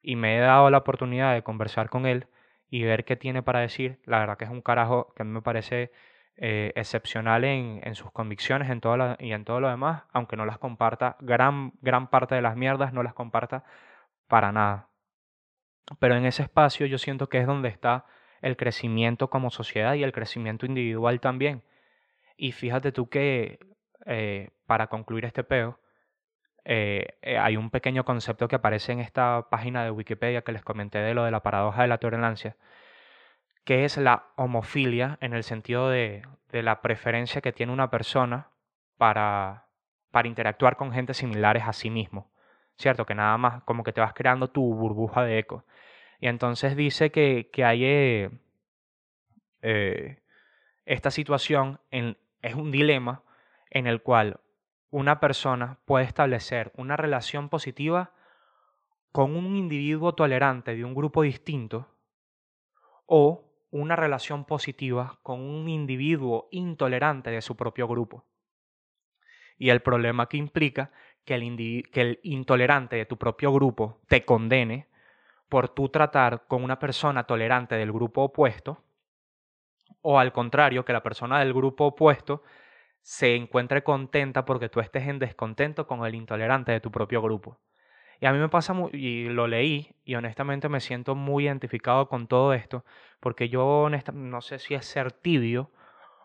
Y 0.00 0.16
me 0.16 0.36
he 0.36 0.40
dado 0.40 0.70
la 0.70 0.78
oportunidad 0.78 1.34
de 1.34 1.42
conversar 1.42 1.90
con 1.90 2.06
él 2.06 2.28
y 2.70 2.84
ver 2.84 3.04
qué 3.04 3.16
tiene 3.16 3.42
para 3.42 3.60
decir. 3.60 4.00
La 4.04 4.20
verdad 4.20 4.38
que 4.38 4.44
es 4.44 4.50
un 4.50 4.62
carajo 4.62 5.12
que 5.14 5.22
a 5.22 5.24
mí 5.24 5.32
me 5.32 5.42
parece 5.42 5.90
eh, 6.38 6.72
excepcional 6.76 7.44
en, 7.44 7.94
sus 7.94 8.10
convicciones 8.12 8.70
en 8.70 8.80
todo 8.80 9.16
y 9.18 9.32
en 9.32 9.44
todo 9.44 9.60
lo 9.60 9.68
demás, 9.68 10.04
aunque 10.12 10.36
no 10.36 10.46
las 10.46 10.58
comparta, 10.58 11.16
gran, 11.20 11.72
gran 11.82 12.08
parte 12.08 12.34
de 12.34 12.42
las 12.42 12.56
mierdas 12.56 12.92
no 12.92 13.02
las 13.02 13.14
comparta 13.14 13.64
para 14.28 14.52
nada. 14.52 14.88
Pero 15.98 16.16
en 16.16 16.26
ese 16.26 16.42
espacio 16.42 16.86
yo 16.86 16.98
siento 16.98 17.28
que 17.28 17.38
es 17.38 17.46
donde 17.46 17.68
está 17.68 18.06
el 18.42 18.56
crecimiento 18.56 19.30
como 19.30 19.50
sociedad 19.50 19.94
y 19.94 20.04
el 20.04 20.12
crecimiento 20.12 20.66
individual 20.66 21.20
también. 21.20 21.62
Y 22.36 22.52
fíjate 22.52 22.92
tú 22.92 23.08
que, 23.08 23.58
eh, 24.06 24.50
para 24.66 24.88
concluir 24.88 25.24
este 25.24 25.44
peo, 25.44 25.80
eh, 26.64 27.18
eh, 27.22 27.38
hay 27.38 27.56
un 27.56 27.70
pequeño 27.70 28.04
concepto 28.04 28.46
que 28.46 28.56
aparece 28.56 28.92
en 28.92 29.00
esta 29.00 29.48
página 29.50 29.84
de 29.84 29.90
Wikipedia 29.90 30.42
que 30.42 30.52
les 30.52 30.62
comenté 30.62 30.98
de 30.98 31.14
lo 31.14 31.24
de 31.24 31.30
la 31.30 31.42
paradoja 31.42 31.82
de 31.82 31.88
la 31.88 31.98
tolerancia, 31.98 32.56
que 33.68 33.84
es 33.84 33.98
la 33.98 34.24
homofilia 34.36 35.18
en 35.20 35.34
el 35.34 35.42
sentido 35.42 35.90
de, 35.90 36.22
de 36.50 36.62
la 36.62 36.80
preferencia 36.80 37.42
que 37.42 37.52
tiene 37.52 37.70
una 37.70 37.90
persona 37.90 38.48
para, 38.96 39.66
para 40.10 40.26
interactuar 40.26 40.78
con 40.78 40.90
gente 40.90 41.12
similares 41.12 41.64
a 41.64 41.74
sí 41.74 41.90
mismo. 41.90 42.32
¿Cierto? 42.78 43.04
Que 43.04 43.14
nada 43.14 43.36
más 43.36 43.62
como 43.64 43.84
que 43.84 43.92
te 43.92 44.00
vas 44.00 44.14
creando 44.14 44.48
tu 44.48 44.74
burbuja 44.74 45.22
de 45.22 45.40
eco. 45.40 45.66
Y 46.18 46.28
entonces 46.28 46.76
dice 46.76 47.10
que, 47.10 47.50
que 47.52 47.66
hay 47.66 47.84
eh, 47.84 48.30
eh, 49.60 50.22
esta 50.86 51.10
situación, 51.10 51.78
en, 51.90 52.16
es 52.40 52.54
un 52.54 52.70
dilema 52.70 53.22
en 53.68 53.86
el 53.86 54.00
cual 54.00 54.40
una 54.88 55.20
persona 55.20 55.78
puede 55.84 56.06
establecer 56.06 56.72
una 56.74 56.96
relación 56.96 57.50
positiva 57.50 58.12
con 59.12 59.36
un 59.36 59.56
individuo 59.56 60.14
tolerante 60.14 60.74
de 60.74 60.86
un 60.86 60.94
grupo 60.94 61.20
distinto 61.20 61.86
o 63.04 63.47
una 63.70 63.96
relación 63.96 64.44
positiva 64.44 65.18
con 65.22 65.40
un 65.40 65.68
individuo 65.68 66.48
intolerante 66.50 67.30
de 67.30 67.42
su 67.42 67.56
propio 67.56 67.86
grupo. 67.86 68.24
Y 69.58 69.70
el 69.70 69.80
problema 69.80 70.28
que 70.28 70.36
implica 70.36 70.90
que 71.24 71.34
el, 71.34 72.20
intolerante 72.22 72.96
de 72.96 73.06
tu 73.06 73.18
propio 73.18 73.52
grupo 73.52 74.00
te 74.08 74.24
condene 74.24 74.88
por 75.48 75.68
tú 75.68 75.88
tratar 75.88 76.46
con 76.46 76.64
una 76.64 76.78
persona 76.78 77.24
tolerante 77.24 77.74
del 77.74 77.92
grupo 77.92 78.22
opuesto, 78.22 78.82
o 80.00 80.18
al 80.18 80.32
contrario, 80.32 80.84
que 80.84 80.92
la 80.92 81.02
persona 81.02 81.40
del 81.40 81.52
grupo 81.52 81.86
opuesto 81.86 82.42
se 83.02 83.34
encuentre 83.34 83.82
contenta 83.82 84.44
porque 84.44 84.68
tú 84.68 84.80
estés 84.80 85.08
en 85.08 85.18
descontento 85.18 85.86
con 85.86 86.04
el 86.06 86.14
intolerante 86.14 86.72
de 86.72 86.80
tu 86.80 86.90
propio 86.90 87.20
grupo. 87.20 87.58
Y 88.20 88.26
a 88.26 88.32
mí 88.32 88.38
me 88.38 88.48
pasa, 88.48 88.72
muy, 88.72 88.90
y 88.92 89.28
lo 89.28 89.46
leí, 89.46 89.94
y 90.04 90.14
honestamente 90.16 90.68
me 90.68 90.80
siento 90.80 91.14
muy 91.14 91.44
identificado 91.44 92.08
con 92.08 92.26
todo 92.26 92.52
esto, 92.52 92.84
porque 93.20 93.48
yo 93.48 93.88
no 94.12 94.40
sé 94.40 94.58
si 94.58 94.74
es 94.74 94.86
ser 94.86 95.12
tibio 95.12 95.70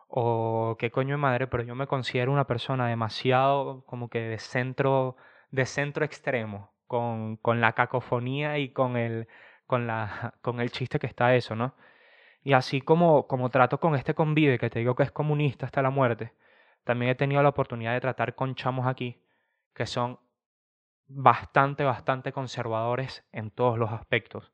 o 0.07 0.75
qué 0.79 0.91
coño 0.91 1.15
de 1.15 1.17
madre, 1.17 1.47
pero 1.47 1.63
yo 1.63 1.75
me 1.75 1.87
considero 1.87 2.31
una 2.31 2.47
persona 2.47 2.87
demasiado 2.87 3.83
como 3.85 4.09
que 4.09 4.19
de 4.21 4.39
centro, 4.39 5.17
de 5.51 5.65
centro 5.65 6.05
extremo, 6.05 6.71
con, 6.87 7.37
con 7.37 7.61
la 7.61 7.73
cacofonía 7.73 8.57
y 8.59 8.69
con 8.69 8.97
el, 8.97 9.27
con, 9.67 9.87
la, 9.87 10.35
con 10.41 10.59
el 10.61 10.71
chiste 10.71 10.99
que 10.99 11.07
está 11.07 11.35
eso, 11.35 11.55
¿no? 11.55 11.75
Y 12.43 12.53
así 12.53 12.81
como, 12.81 13.27
como 13.27 13.49
trato 13.49 13.79
con 13.79 13.95
este 13.95 14.13
convive, 14.15 14.59
que 14.59 14.69
te 14.69 14.79
digo 14.79 14.95
que 14.95 15.03
es 15.03 15.11
comunista 15.11 15.65
hasta 15.65 15.81
la 15.81 15.89
muerte, 15.91 16.33
también 16.83 17.11
he 17.11 17.15
tenido 17.15 17.41
la 17.43 17.49
oportunidad 17.49 17.93
de 17.93 18.01
tratar 18.01 18.35
con 18.35 18.55
chamos 18.55 18.87
aquí 18.87 19.23
que 19.73 19.85
son 19.85 20.19
bastante, 21.07 21.83
bastante 21.83 22.31
conservadores 22.31 23.25
en 23.31 23.51
todos 23.51 23.77
los 23.77 23.91
aspectos. 23.91 24.51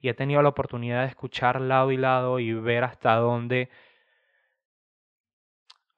Y 0.00 0.08
he 0.08 0.14
tenido 0.14 0.42
la 0.42 0.48
oportunidad 0.50 1.02
de 1.02 1.08
escuchar 1.08 1.60
lado 1.60 1.92
y 1.92 1.96
lado 1.96 2.38
y 2.38 2.52
ver 2.54 2.84
hasta 2.84 3.14
dónde 3.16 3.70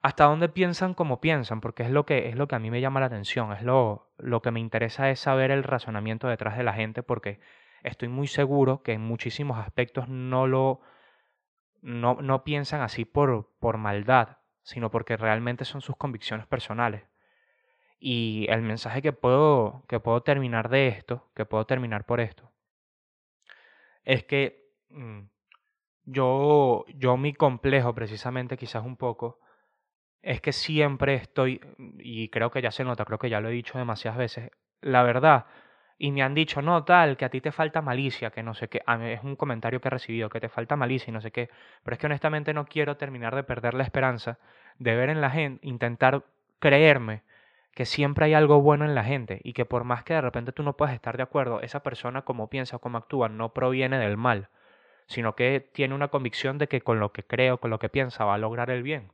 hasta 0.03 0.25
dónde 0.25 0.49
piensan 0.49 0.95
como 0.95 1.21
piensan, 1.21 1.61
porque 1.61 1.85
es 1.85 1.91
lo 1.91 2.05
que 2.05 2.29
es 2.29 2.35
lo 2.35 2.49
que 2.49 2.57
a 2.57 2.59
mí 2.59 2.73
me 2.73 2.81
llama 2.81 2.99
la 2.99 3.07
atención, 3.07 3.53
es 3.53 3.63
lo 3.63 4.13
lo 4.19 4.43
que 4.43 4.51
me 4.51 4.61
interesa 4.61 5.11
es 5.11 5.21
saber 5.21 5.51
el 5.53 5.63
razonamiento 5.63 6.29
detrás 6.29 6.57
de 6.57 6.65
la 6.65 6.73
gente 6.73 7.03
porque 7.05 7.41
estoy 7.85 8.09
muy 8.09 8.27
seguro 8.27 8.83
que 8.83 8.93
en 8.95 9.01
muchísimos 9.01 9.59
aspectos 9.59 10.09
no 10.09 10.47
lo 10.47 10.81
no, 11.83 12.15
no 12.23 12.45
piensan 12.45 12.81
así 12.81 13.05
por, 13.05 13.51
por 13.59 13.77
maldad, 13.77 14.39
sino 14.63 14.91
porque 14.91 15.17
realmente 15.17 15.65
son 15.65 15.81
sus 15.81 15.97
convicciones 15.97 16.47
personales. 16.47 17.05
Y 18.05 18.47
el 18.51 18.63
mensaje 18.63 19.01
que 19.01 19.13
puedo, 19.13 19.85
que 19.87 20.01
puedo 20.01 20.23
terminar 20.25 20.69
de 20.71 20.89
esto, 20.89 21.31
que 21.37 21.45
puedo 21.45 21.67
terminar 21.67 22.05
por 22.05 22.19
esto, 22.21 22.51
es 24.03 24.25
que 24.25 24.73
mm, 24.91 25.21
yo, 26.07 26.85
yo 26.97 27.17
mi 27.17 27.33
complejo 27.33 27.95
precisamente 27.95 28.57
quizás 28.57 28.85
un 28.85 28.97
poco, 28.97 29.39
es 30.21 30.41
que 30.41 30.53
siempre 30.53 31.15
estoy, 31.15 31.61
y 32.01 32.29
creo 32.31 32.51
que 32.51 32.61
ya 32.61 32.73
se 32.73 32.83
nota, 32.83 33.05
creo 33.05 33.19
que 33.21 33.31
ya 33.31 33.41
lo 33.41 33.51
he 33.51 33.53
dicho 33.53 33.79
demasiadas 33.79 34.19
veces, 34.19 34.51
la 34.81 35.05
verdad, 35.05 35.47
y 35.97 36.11
me 36.11 36.23
han 36.23 36.35
dicho, 36.35 36.61
no, 36.61 36.85
tal, 36.85 37.17
que 37.17 37.25
a 37.25 37.31
ti 37.31 37.41
te 37.41 37.53
falta 37.53 37.83
malicia, 37.83 38.31
que 38.33 38.43
no 38.43 38.55
sé 38.55 38.69
qué. 38.69 38.83
A 38.85 38.97
mí 38.97 39.11
es 39.13 39.23
un 39.23 39.37
comentario 39.37 39.81
que 39.81 39.87
he 39.87 39.91
recibido, 39.93 40.29
que 40.29 40.41
te 40.41 40.49
falta 40.49 40.75
malicia 40.75 41.13
y 41.13 41.15
no 41.15 41.21
sé 41.21 41.31
qué. 41.31 41.51
Pero 41.85 41.95
es 41.95 42.01
que 42.01 42.07
honestamente 42.07 42.53
no 42.53 42.65
quiero 42.67 42.97
terminar 42.97 43.37
de 43.37 43.45
perder 43.45 43.75
la 43.75 43.85
esperanza 43.85 44.39
de 44.79 44.97
ver 44.97 45.11
en 45.11 45.21
la 45.21 45.31
gente, 45.31 45.65
intentar 45.65 46.25
creerme 46.59 47.23
que 47.75 47.87
siempre 47.87 48.27
hay 48.27 48.35
algo 48.35 48.61
bueno 48.61 48.85
en 48.85 48.95
la 48.95 49.05
gente 49.05 49.41
y 49.45 49.55
que 49.55 49.65
por 49.65 49.85
más 49.85 50.05
que 50.05 50.15
de 50.15 50.21
repente 50.21 50.53
tú 50.53 50.63
no 50.63 50.77
puedas 50.77 50.95
estar 50.95 51.17
de 51.17 51.23
acuerdo, 51.23 51.61
esa 51.61 51.83
persona 51.83 52.23
como 52.23 52.51
piensa 52.51 52.77
o 52.77 52.81
como 52.81 52.99
actúa 52.99 53.29
no 53.29 53.55
proviene 53.55 53.99
del 53.99 54.17
mal, 54.17 54.51
sino 55.07 55.35
que 55.35 55.61
tiene 55.73 55.95
una 55.95 56.09
convicción 56.09 56.59
de 56.59 56.69
que 56.69 56.83
con 56.83 57.01
lo 57.01 57.13
que 57.13 57.25
cree 57.25 57.51
o 57.51 57.59
con 57.59 57.71
lo 57.71 57.79
que 57.79 57.89
piensa 57.89 58.25
va 58.25 58.35
a 58.35 58.39
lograr 58.39 58.71
el 58.71 58.83
bien. 58.83 59.13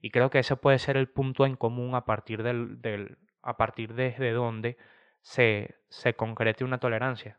Y 0.00 0.10
creo 0.10 0.30
que 0.30 0.38
ese 0.38 0.56
puede 0.56 0.78
ser 0.78 0.96
el 0.96 1.08
punto 1.08 1.46
en 1.46 1.56
común 1.56 1.94
a 1.94 2.04
partir 2.04 2.42
del, 2.42 2.80
del 2.80 3.18
a 3.42 3.56
partir 3.56 3.94
desde 3.94 4.32
donde 4.32 4.76
se, 5.20 5.76
se 5.88 6.14
concrete 6.14 6.64
una 6.64 6.78
tolerancia. 6.78 7.38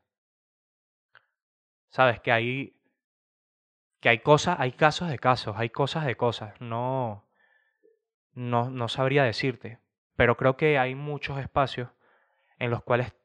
Sabes 1.89 2.19
que 2.19 2.32
hay 2.32 2.73
que 3.99 4.10
hay 4.10 4.19
cosas, 4.19 4.60
hay 4.60 4.73
casos 4.73 5.10
de 5.10 5.17
casos, 5.17 5.56
hay 5.58 5.69
cosas 5.69 6.06
de 6.06 6.15
cosas. 6.15 6.60
No, 6.62 7.25
no, 8.34 8.69
no 8.69 8.88
sabría 8.89 9.23
decirte, 9.23 9.80
pero 10.17 10.36
creo 10.36 10.58
que 10.58 10.77
hay 10.77 10.95
muchos 10.95 11.39
espacios 11.39 11.89
en 12.60 12.71
los 12.71 12.84
cuales 12.84 13.15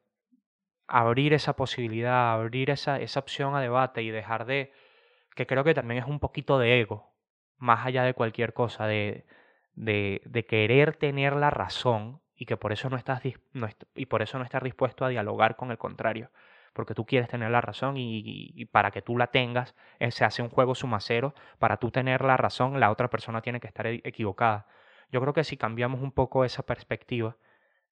abrir 0.87 1.33
esa 1.33 1.55
posibilidad, 1.55 2.33
abrir 2.33 2.69
esa, 2.69 2.99
esa 3.01 3.19
opción 3.19 3.55
a 3.55 3.61
debate 3.61 4.03
y 4.03 4.11
dejar 4.11 4.45
de, 4.45 4.71
que 5.35 5.47
creo 5.47 5.63
que 5.65 5.73
también 5.73 6.03
es 6.03 6.07
un 6.07 6.19
poquito 6.19 6.59
de 6.59 6.79
ego, 6.79 7.11
más 7.57 7.85
allá 7.85 8.03
de 8.03 8.13
cualquier 8.13 8.53
cosa, 8.53 8.85
de, 8.85 9.25
de, 9.75 10.45
querer 10.47 10.95
tener 10.95 11.35
la 11.35 11.49
razón 11.49 12.21
y 12.35 12.45
que 12.45 12.57
por 12.57 12.71
eso 12.71 12.89
no 12.89 12.97
estás 12.97 13.21
y 13.95 14.05
por 14.05 14.21
eso 14.21 14.37
no 14.37 14.43
estás 14.43 14.63
dispuesto 14.63 15.03
a 15.03 15.09
dialogar 15.09 15.55
con 15.55 15.71
el 15.71 15.77
contrario 15.77 16.29
porque 16.73 16.95
tú 16.95 17.05
quieres 17.05 17.29
tener 17.29 17.51
la 17.51 17.61
razón 17.61 17.95
y, 17.97 18.65
para 18.71 18.91
que 18.91 19.01
tú 19.01 19.17
la 19.17 19.27
tengas 19.27 19.75
eh, 19.99 20.11
se 20.11 20.25
hace 20.25 20.41
un 20.41 20.49
juego 20.49 20.75
sumacero 20.75 21.33
para 21.59 21.77
tú 21.77 21.91
tener 21.91 22.23
la 22.23 22.37
razón 22.37 22.79
la 22.79 22.91
otra 22.91 23.09
persona 23.09 23.41
tiene 23.41 23.59
que 23.59 23.67
estar 23.67 23.85
e, 23.87 24.01
equivocada 24.03 24.67
yo 25.13 25.21
creo 25.21 25.33
que 25.33 25.43
si 25.43 25.57
cambiamos 25.57 26.01
un 26.01 26.11
poco 26.11 26.43
esa 26.43 26.63
perspectiva 26.63 27.37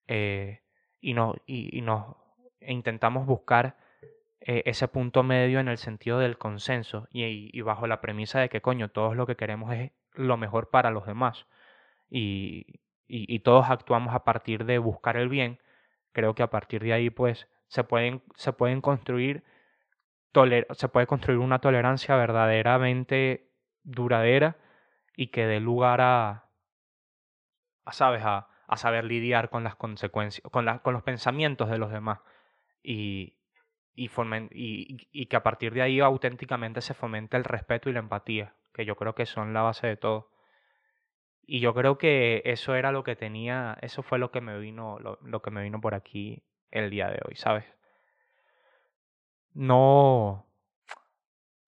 eh, 0.07 0.61
y, 0.99 1.13
no, 1.13 1.35
y, 1.45 1.79
nos 1.81 2.15
e 2.59 2.73
intentamos 2.73 3.27
buscar 3.27 3.77
eh, 4.39 4.63
ese 4.65 4.87
punto 4.87 5.21
medio 5.21 5.59
en 5.59 5.67
el 5.67 5.77
sentido 5.77 6.17
del 6.17 6.39
consenso 6.39 7.07
y, 7.11 7.55
y, 7.55 7.61
bajo 7.61 7.85
la 7.85 8.01
premisa 8.01 8.39
de 8.39 8.49
que 8.49 8.61
coño 8.61 8.89
todos 8.89 9.15
lo 9.15 9.27
que 9.27 9.35
queremos 9.35 9.71
es 9.73 9.91
lo 10.13 10.35
mejor 10.35 10.71
para 10.71 10.89
los 10.89 11.05
demás 11.05 11.45
y, 12.09 12.65
y, 13.07 13.39
todos 13.39 13.69
actuamos 13.69 14.15
a 14.15 14.23
partir 14.23 14.65
de 14.65 14.79
buscar 14.79 15.15
el 15.15 15.29
bien, 15.29 15.59
creo 16.13 16.33
que 16.33 16.43
a 16.43 16.49
partir 16.49 16.81
de 16.81 16.93
ahí 16.93 17.11
pues 17.11 17.47
se 17.67 17.83
pueden, 17.83 18.23
se 18.35 18.51
pueden 18.51 18.81
construir 18.81 19.43
se 20.71 20.87
puede 20.87 21.07
construir 21.07 21.39
una 21.39 21.59
tolerancia 21.59 22.15
verdaderamente 22.15 23.51
duradera 23.83 24.57
y 25.15 25.27
que 25.27 25.45
dé 25.45 25.59
lugar 25.59 25.99
a 26.01 26.50
sabes, 27.93 28.23
a, 28.23 28.47
a 28.67 28.77
saber 28.77 29.05
lidiar 29.05 29.49
con 29.49 29.63
las 29.63 29.75
consecuencias, 29.75 30.43
con, 30.51 30.65
la, 30.65 30.79
con 30.79 30.93
los 30.93 31.03
pensamientos 31.03 31.69
de 31.69 31.77
los 31.77 31.91
demás 31.91 32.19
y, 32.83 33.35
y, 33.95 34.09
y, 34.51 35.07
y 35.11 35.25
que 35.27 35.35
a 35.35 35.43
partir 35.43 35.73
de 35.73 35.81
ahí 35.81 35.99
auténticamente 35.99 36.81
se 36.81 36.93
fomente 36.93 37.37
el 37.37 37.43
respeto 37.43 37.89
y 37.89 37.93
la 37.93 37.99
empatía, 37.99 38.55
que 38.73 38.85
yo 38.85 38.95
creo 38.95 39.15
que 39.15 39.25
son 39.25 39.53
la 39.53 39.61
base 39.61 39.87
de 39.87 39.97
todo. 39.97 40.31
Y 41.43 41.59
yo 41.59 41.73
creo 41.73 41.97
que 41.97 42.41
eso 42.45 42.75
era 42.75 42.91
lo 42.91 43.03
que 43.03 43.15
tenía, 43.15 43.77
eso 43.81 44.03
fue 44.03 44.19
lo 44.19 44.31
que 44.31 44.41
me 44.41 44.57
vino, 44.59 44.99
lo, 44.99 45.19
lo 45.21 45.41
que 45.41 45.51
me 45.51 45.63
vino 45.63 45.81
por 45.81 45.95
aquí 45.95 46.43
el 46.69 46.89
día 46.89 47.09
de 47.09 47.19
hoy, 47.27 47.35
¿sabes? 47.35 47.65
No 49.53 50.45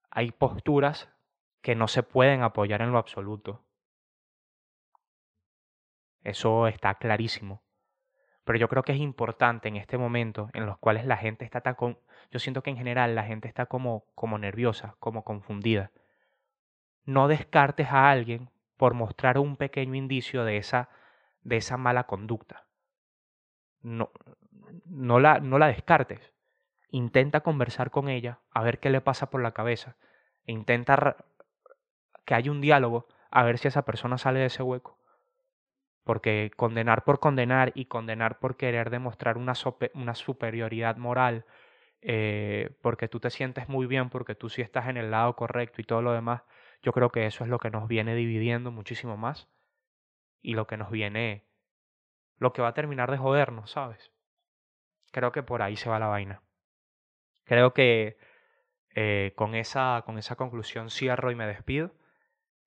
hay 0.09 0.31
posturas 0.31 1.09
que 1.61 1.75
no 1.75 1.87
se 1.87 2.03
pueden 2.03 2.43
apoyar 2.43 2.81
en 2.81 2.91
lo 2.91 2.97
absoluto. 2.97 3.65
Eso 6.23 6.67
está 6.67 6.95
clarísimo. 6.95 7.61
Pero 8.43 8.59
yo 8.59 8.67
creo 8.67 8.83
que 8.83 8.91
es 8.93 8.99
importante 8.99 9.67
en 9.67 9.77
este 9.77 9.97
momento 9.97 10.49
en 10.53 10.65
los 10.65 10.77
cuales 10.77 11.05
la 11.05 11.17
gente 11.17 11.45
está 11.45 11.61
tan 11.61 11.75
con... 11.75 11.97
Yo 12.31 12.39
siento 12.39 12.61
que 12.61 12.69
en 12.69 12.77
general 12.77 13.15
la 13.15 13.23
gente 13.23 13.47
está 13.47 13.67
como, 13.67 14.05
como 14.15 14.37
nerviosa, 14.37 14.95
como 14.99 15.23
confundida. 15.23 15.91
No 17.05 17.27
descartes 17.27 17.87
a 17.89 18.09
alguien 18.09 18.49
por 18.77 18.93
mostrar 18.93 19.37
un 19.37 19.55
pequeño 19.55 19.95
indicio 19.95 20.43
de 20.43 20.57
esa, 20.57 20.89
de 21.41 21.57
esa 21.57 21.77
mala 21.77 22.05
conducta. 22.05 22.65
No, 23.81 24.11
no, 24.85 25.19
la, 25.19 25.39
no 25.39 25.57
la 25.57 25.67
descartes. 25.67 26.33
Intenta 26.89 27.41
conversar 27.41 27.91
con 27.91 28.07
ella, 28.09 28.39
a 28.51 28.61
ver 28.61 28.79
qué 28.79 28.89
le 28.89 29.01
pasa 29.01 29.29
por 29.29 29.41
la 29.41 29.51
cabeza. 29.51 29.95
Intenta 30.45 31.17
que 32.25 32.33
haya 32.35 32.51
un 32.51 32.61
diálogo, 32.61 33.07
a 33.31 33.43
ver 33.43 33.57
si 33.57 33.67
esa 33.67 33.83
persona 33.83 34.17
sale 34.17 34.39
de 34.39 34.45
ese 34.45 34.63
hueco. 34.63 34.97
Porque 36.03 36.51
condenar 36.55 37.03
por 37.03 37.19
condenar 37.19 37.71
y 37.75 37.85
condenar 37.85 38.39
por 38.39 38.57
querer 38.57 38.89
demostrar 38.89 39.37
una, 39.37 39.53
una 39.93 40.15
superioridad 40.15 40.97
moral, 40.97 41.45
eh, 42.01 42.71
porque 42.81 43.07
tú 43.07 43.19
te 43.19 43.29
sientes 43.29 43.69
muy 43.69 43.87
bien, 43.87 44.09
porque 44.09 44.35
tú 44.35 44.49
sí 44.49 44.61
estás 44.61 44.87
en 44.89 44.97
el 44.97 45.11
lado 45.11 45.35
correcto 45.35 45.81
y 45.81 45.85
todo 45.85 46.01
lo 46.01 46.11
demás, 46.13 46.43
yo 46.81 46.91
creo 46.91 47.09
que 47.09 47.25
eso 47.25 47.43
es 47.45 47.49
lo 47.49 47.59
que 47.59 47.69
nos 47.71 47.87
viene 47.87 48.15
dividiendo 48.15 48.71
muchísimo 48.71 49.15
más 49.17 49.47
y 50.41 50.55
lo 50.55 50.67
que 50.67 50.77
nos 50.77 50.91
viene, 50.91 51.45
lo 52.37 52.53
que 52.53 52.61
va 52.61 52.69
a 52.69 52.73
terminar 52.73 53.09
de 53.09 53.17
jodernos, 53.17 53.71
¿sabes? 53.71 54.11
Creo 55.11 55.31
que 55.31 55.43
por 55.43 55.61
ahí 55.61 55.77
se 55.77 55.89
va 55.89 55.99
la 55.99 56.07
vaina. 56.07 56.41
Creo 57.45 57.73
que 57.73 58.17
eh, 58.95 59.33
con, 59.35 59.55
esa, 59.55 60.03
con 60.05 60.17
esa 60.17 60.35
conclusión 60.35 60.89
cierro 60.89 61.31
y 61.31 61.35
me 61.35 61.47
despido. 61.47 61.91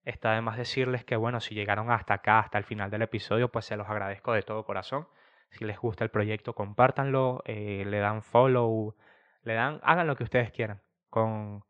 Está 0.07 0.35
de 0.35 0.41
más 0.41 0.57
decirles 0.57 1.05
que, 1.05 1.17
bueno, 1.17 1.41
si 1.41 1.57
llegaron 1.57 1.91
hasta 1.91 2.15
acá, 2.15 2.39
hasta 2.39 2.59
el 2.59 2.65
final 2.65 2.91
del 2.91 3.03
episodio, 3.03 3.51
pues 3.51 3.65
se 3.65 3.77
los 3.77 3.89
agradezco 3.89 4.33
de 4.33 4.43
todo 4.43 4.65
corazón. 4.65 5.09
Si 5.51 5.65
les 5.65 5.79
gusta 5.81 6.05
el 6.05 6.11
proyecto, 6.11 6.55
compártanlo, 6.55 7.43
eh, 7.45 7.83
le 7.85 7.99
dan 7.99 8.23
follow, 8.23 8.95
le 9.43 9.55
dan, 9.55 9.81
hagan 9.83 10.07
lo 10.07 10.15
que 10.15 10.23
ustedes 10.23 10.53
quieran. 10.53 10.81
Con 11.11 11.65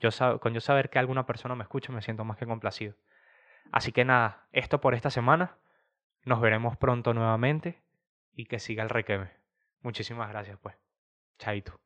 yo, 0.00 0.08
con 0.40 0.54
yo 0.54 0.60
saber 0.60 0.88
que 0.88 0.98
alguna 0.98 1.26
persona 1.26 1.54
me 1.54 1.64
escucha, 1.64 1.92
me 1.92 2.00
siento 2.00 2.24
más 2.24 2.38
que 2.38 2.46
complacido. 2.46 2.94
Así 3.72 3.92
que 3.92 4.06
nada, 4.06 4.48
esto 4.52 4.80
por 4.80 4.94
esta 4.94 5.10
semana. 5.10 5.58
Nos 6.24 6.40
veremos 6.40 6.78
pronto 6.78 7.12
nuevamente 7.12 7.82
y 8.32 8.46
que 8.46 8.58
siga 8.58 8.82
el 8.82 8.88
requeme. 8.88 9.32
Muchísimas 9.82 10.30
gracias, 10.30 10.58
pues. 10.62 10.76
Chaito. 11.38 11.81